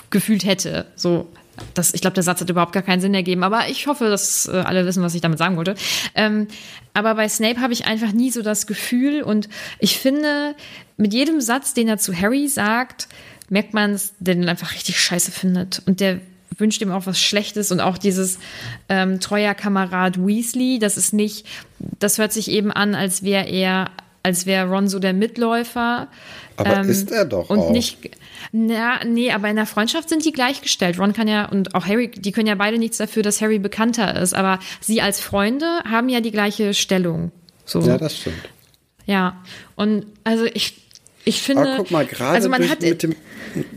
[0.09, 0.85] gefühlt hätte.
[0.95, 1.27] So,
[1.73, 4.47] das, ich glaube, der Satz hat überhaupt gar keinen Sinn ergeben, aber ich hoffe, dass
[4.47, 5.75] äh, alle wissen, was ich damit sagen wollte.
[6.15, 6.47] Ähm,
[6.97, 10.55] aber bei Snape habe ich einfach nie so das Gefühl und ich finde,
[10.97, 13.07] mit jedem Satz, den er zu Harry sagt,
[13.49, 16.21] merkt man, dass der den einfach richtig scheiße findet und der
[16.57, 18.39] wünscht ihm auch was Schlechtes und auch dieses
[18.89, 21.45] ähm, treuer Kamerad Weasley, das ist nicht,
[21.77, 23.91] das hört sich eben an, als wäre er,
[24.23, 26.07] als wäre Ron so der Mitläufer.
[26.55, 27.71] Aber ähm, ist er doch und auch.
[27.71, 28.09] nicht
[28.51, 30.99] na, nee, aber in der Freundschaft sind die gleichgestellt.
[30.99, 34.19] Ron kann ja und auch Harry, die können ja beide nichts dafür, dass Harry bekannter
[34.19, 37.31] ist, aber sie als Freunde haben ja die gleiche Stellung.
[37.65, 37.81] So.
[37.81, 38.49] Ja, das stimmt.
[39.05, 39.41] Ja,
[39.75, 40.75] und also ich,
[41.25, 41.63] ich finde.
[41.63, 43.15] Aber guck mal, gerade also mit, dem,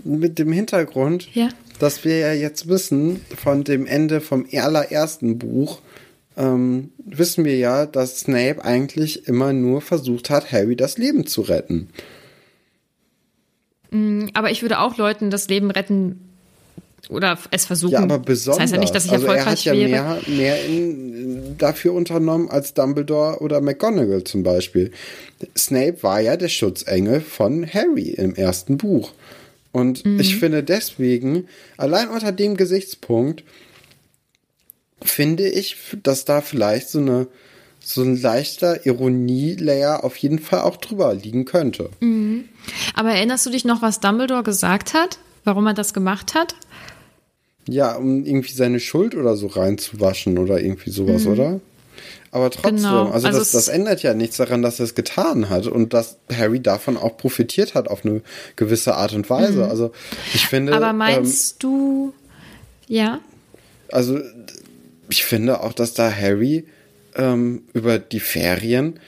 [0.04, 1.48] mit dem Hintergrund, ja?
[1.78, 5.80] dass wir ja jetzt wissen, von dem Ende vom allerersten Buch,
[6.36, 11.42] ähm, wissen wir ja, dass Snape eigentlich immer nur versucht hat, Harry das Leben zu
[11.42, 11.88] retten.
[13.90, 16.20] Mm, aber ich würde auch Leuten das Leben retten
[17.08, 17.92] oder es versuchen.
[17.92, 18.58] Ja, aber besonders.
[18.58, 19.88] Das heißt ja nicht, dass ich also erfolgreich er hat ja wäre.
[19.88, 24.92] mehr, mehr in, dafür unternommen als Dumbledore oder McGonagall zum Beispiel.
[25.56, 29.12] Snape war ja der Schutzengel von Harry im ersten Buch.
[29.72, 30.20] Und mhm.
[30.20, 33.44] ich finde deswegen, allein unter dem Gesichtspunkt,
[35.02, 37.26] finde ich, dass da vielleicht so eine
[37.94, 41.90] so ein leichter Ironie-Layer auf jeden Fall auch drüber liegen könnte.
[42.00, 42.44] Mhm.
[42.94, 45.18] Aber erinnerst du dich noch, was Dumbledore gesagt hat?
[45.44, 46.54] Warum er das gemacht hat?
[47.68, 51.32] Ja, um irgendwie seine Schuld oder so reinzuwaschen oder irgendwie sowas, mhm.
[51.32, 51.60] oder?
[52.30, 53.10] Aber trotzdem, genau.
[53.10, 56.18] also, also das, das, ändert ja nichts daran, dass er es getan hat und dass
[56.32, 58.22] Harry davon auch profitiert hat auf eine
[58.54, 59.64] gewisse Art und Weise.
[59.64, 59.70] Mhm.
[59.70, 59.90] Also
[60.32, 60.74] ich finde.
[60.74, 62.14] Aber meinst ähm, du,
[62.86, 63.18] ja?
[63.90, 64.20] Also
[65.08, 66.66] ich finde auch, dass da Harry
[67.16, 69.00] ähm, über die Ferien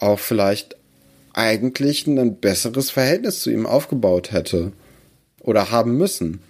[0.00, 0.76] auch vielleicht
[1.32, 4.72] eigentlich ein besseres Verhältnis zu ihm aufgebaut hätte
[5.40, 6.40] oder haben müssen.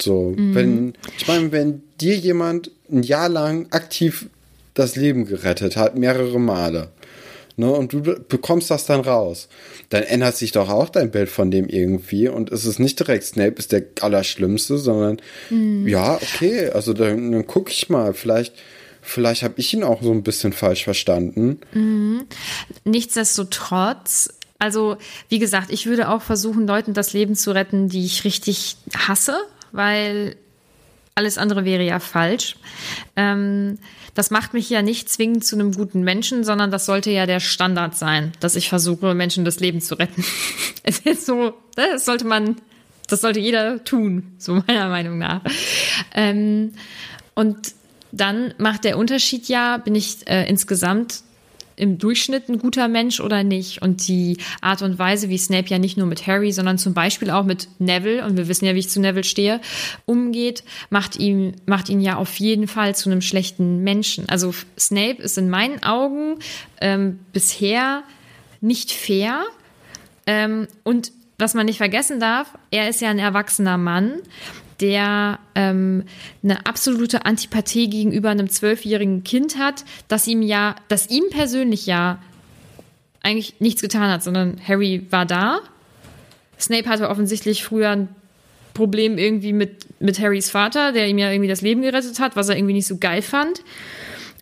[0.00, 0.54] So, mhm.
[0.54, 4.26] wenn, ich meine, wenn dir jemand ein Jahr lang aktiv
[4.74, 6.90] das Leben gerettet hat, mehrere Male,
[7.56, 9.48] ne, und du bekommst das dann raus,
[9.88, 13.24] dann ändert sich doch auch dein Bild von dem irgendwie und es ist nicht direkt
[13.24, 15.88] Snape ist der Allerschlimmste, sondern mhm.
[15.88, 18.54] ja, okay, also dann, dann gucke ich mal, vielleicht
[19.08, 21.60] Vielleicht habe ich ihn auch so ein bisschen falsch verstanden.
[21.72, 22.26] Mhm.
[22.84, 24.96] Nichtsdestotrotz, also
[25.28, 28.76] wie gesagt, ich würde auch versuchen, Leuten das Leben zu retten, die ich richtig
[29.06, 29.36] hasse,
[29.70, 30.36] weil
[31.18, 32.56] Alles andere wäre ja falsch.
[33.16, 33.78] Ähm,
[34.12, 37.40] das macht mich ja nicht zwingend zu einem guten Menschen, sondern das sollte ja der
[37.40, 40.22] Standard sein, dass ich versuche, Menschen das Leben zu retten.
[40.82, 42.56] es ist so, ne, das sollte man,
[43.08, 45.40] das sollte jeder tun, so meiner Meinung nach.
[46.14, 46.74] Ähm,
[47.34, 47.72] und
[48.16, 51.22] dann macht der Unterschied ja, bin ich äh, insgesamt
[51.76, 53.82] im Durchschnitt ein guter Mensch oder nicht.
[53.82, 57.30] Und die Art und Weise, wie Snape ja nicht nur mit Harry, sondern zum Beispiel
[57.30, 59.60] auch mit Neville, und wir wissen ja, wie ich zu Neville stehe,
[60.06, 64.28] umgeht, macht ihn, macht ihn ja auf jeden Fall zu einem schlechten Menschen.
[64.28, 66.38] Also Snape ist in meinen Augen
[66.80, 68.02] ähm, bisher
[68.60, 69.44] nicht fair.
[70.26, 74.20] Ähm, und was man nicht vergessen darf, er ist ja ein erwachsener Mann
[74.80, 76.04] der ähm,
[76.42, 82.22] eine absolute Antipathie gegenüber einem zwölfjährigen Kind hat, das ihm ja, das ihm persönlich ja
[83.22, 85.60] eigentlich nichts getan hat, sondern Harry war da.
[86.58, 88.08] Snape hatte offensichtlich früher ein
[88.72, 92.48] Problem irgendwie mit, mit Harrys Vater, der ihm ja irgendwie das Leben gerettet hat, was
[92.48, 93.62] er irgendwie nicht so geil fand.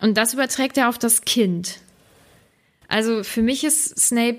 [0.01, 1.79] Und das überträgt er auf das Kind.
[2.89, 4.39] Also für mich ist Snape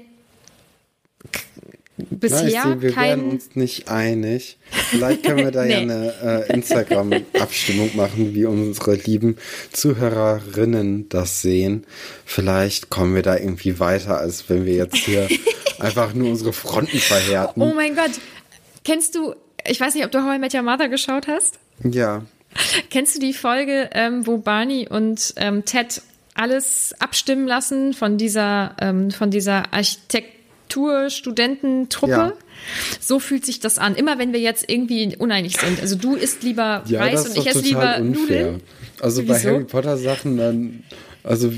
[1.98, 3.10] bisher Na, ich sehe, wir kein.
[3.10, 4.58] werden uns nicht einig.
[4.90, 5.72] Vielleicht können wir da Nee.
[5.74, 6.14] ja eine
[6.50, 9.38] äh, Instagram-Abstimmung machen, wie unsere lieben
[9.72, 11.86] Zuhörerinnen das sehen.
[12.26, 15.28] Vielleicht kommen wir da irgendwie weiter, als wenn wir jetzt hier
[15.80, 17.62] einfach nur unsere Fronten verhärten.
[17.62, 18.12] Oh mein Gott.
[18.84, 19.34] Kennst du,
[19.68, 21.60] ich weiß nicht, ob du How I Met Your Mother geschaut hast?
[21.84, 22.24] Ja.
[22.90, 26.02] Kennst du die Folge, ähm, wo Barney und ähm, Ted
[26.34, 29.74] alles abstimmen lassen von dieser, ähm, von dieser
[30.66, 32.12] Architektur-Studententruppe?
[32.12, 32.34] Ja.
[33.00, 33.96] So fühlt sich das an.
[33.96, 35.80] Immer wenn wir jetzt irgendwie uneinig sind.
[35.82, 38.46] Also du isst lieber Ja, Reis und ich esse lieber unfair.
[38.46, 38.62] Nudeln.
[39.00, 39.50] Also bei Wieso?
[39.50, 40.84] Harry Potter Sachen dann,
[41.24, 41.52] also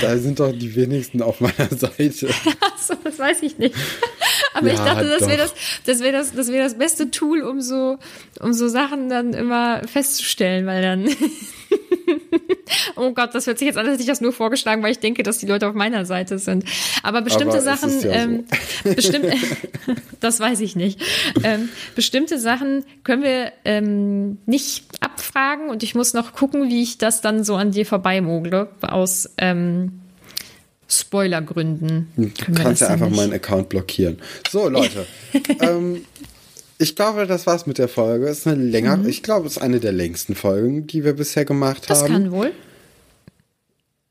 [0.00, 2.28] da sind doch die wenigsten auf meiner Seite.
[2.60, 3.74] Achso, das weiß ich nicht.
[4.54, 5.54] Aber ich Ja, dachte, das wäre das,
[5.84, 7.98] das wäre das, das wäre das beste Tool, um so,
[8.40, 11.08] um so Sachen dann immer festzustellen, weil dann.
[12.96, 14.98] Oh Gott, das hört sich jetzt an, als hätte ich das nur vorgeschlagen, weil ich
[14.98, 16.64] denke, dass die Leute auf meiner Seite sind.
[17.02, 18.44] Aber bestimmte Aber Sachen, ja ähm,
[18.84, 19.26] bestimmt,
[20.20, 21.00] das weiß ich nicht.
[21.42, 26.98] Ähm, bestimmte Sachen können wir ähm, nicht abfragen und ich muss noch gucken, wie ich
[26.98, 30.00] das dann so an dir vorbeimogle aus ähm,
[30.88, 32.08] Spoilergründen.
[32.16, 33.16] Du kannst ja einfach nicht.
[33.16, 34.18] meinen Account blockieren.
[34.50, 35.06] So, Leute.
[35.60, 36.04] ähm,
[36.78, 38.26] ich glaube, das war's mit der Folge.
[38.28, 41.44] Es ist eine länger, ich glaube, es ist eine der längsten Folgen, die wir bisher
[41.44, 41.86] gemacht Mhm.
[41.88, 42.12] Das haben.
[42.12, 42.52] kann wohl.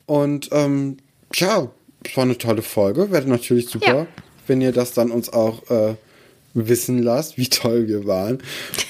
[0.05, 0.97] Und ähm,
[1.34, 1.70] ja,
[2.05, 3.11] es war eine tolle Folge.
[3.11, 4.07] Wäre natürlich super, Ja.
[4.47, 5.95] wenn ihr das dann uns auch äh,
[6.53, 8.39] wissen lasst, wie toll wir waren.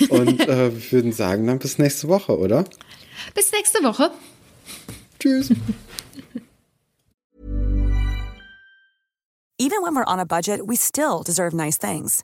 [0.09, 2.65] Und äh, wir würden sagen, dann bis nächste Woche, oder?
[3.35, 4.11] Bis nächste Woche.
[5.19, 5.49] Tschüss.
[9.59, 12.23] Even when we're on a budget, we still deserve nice things.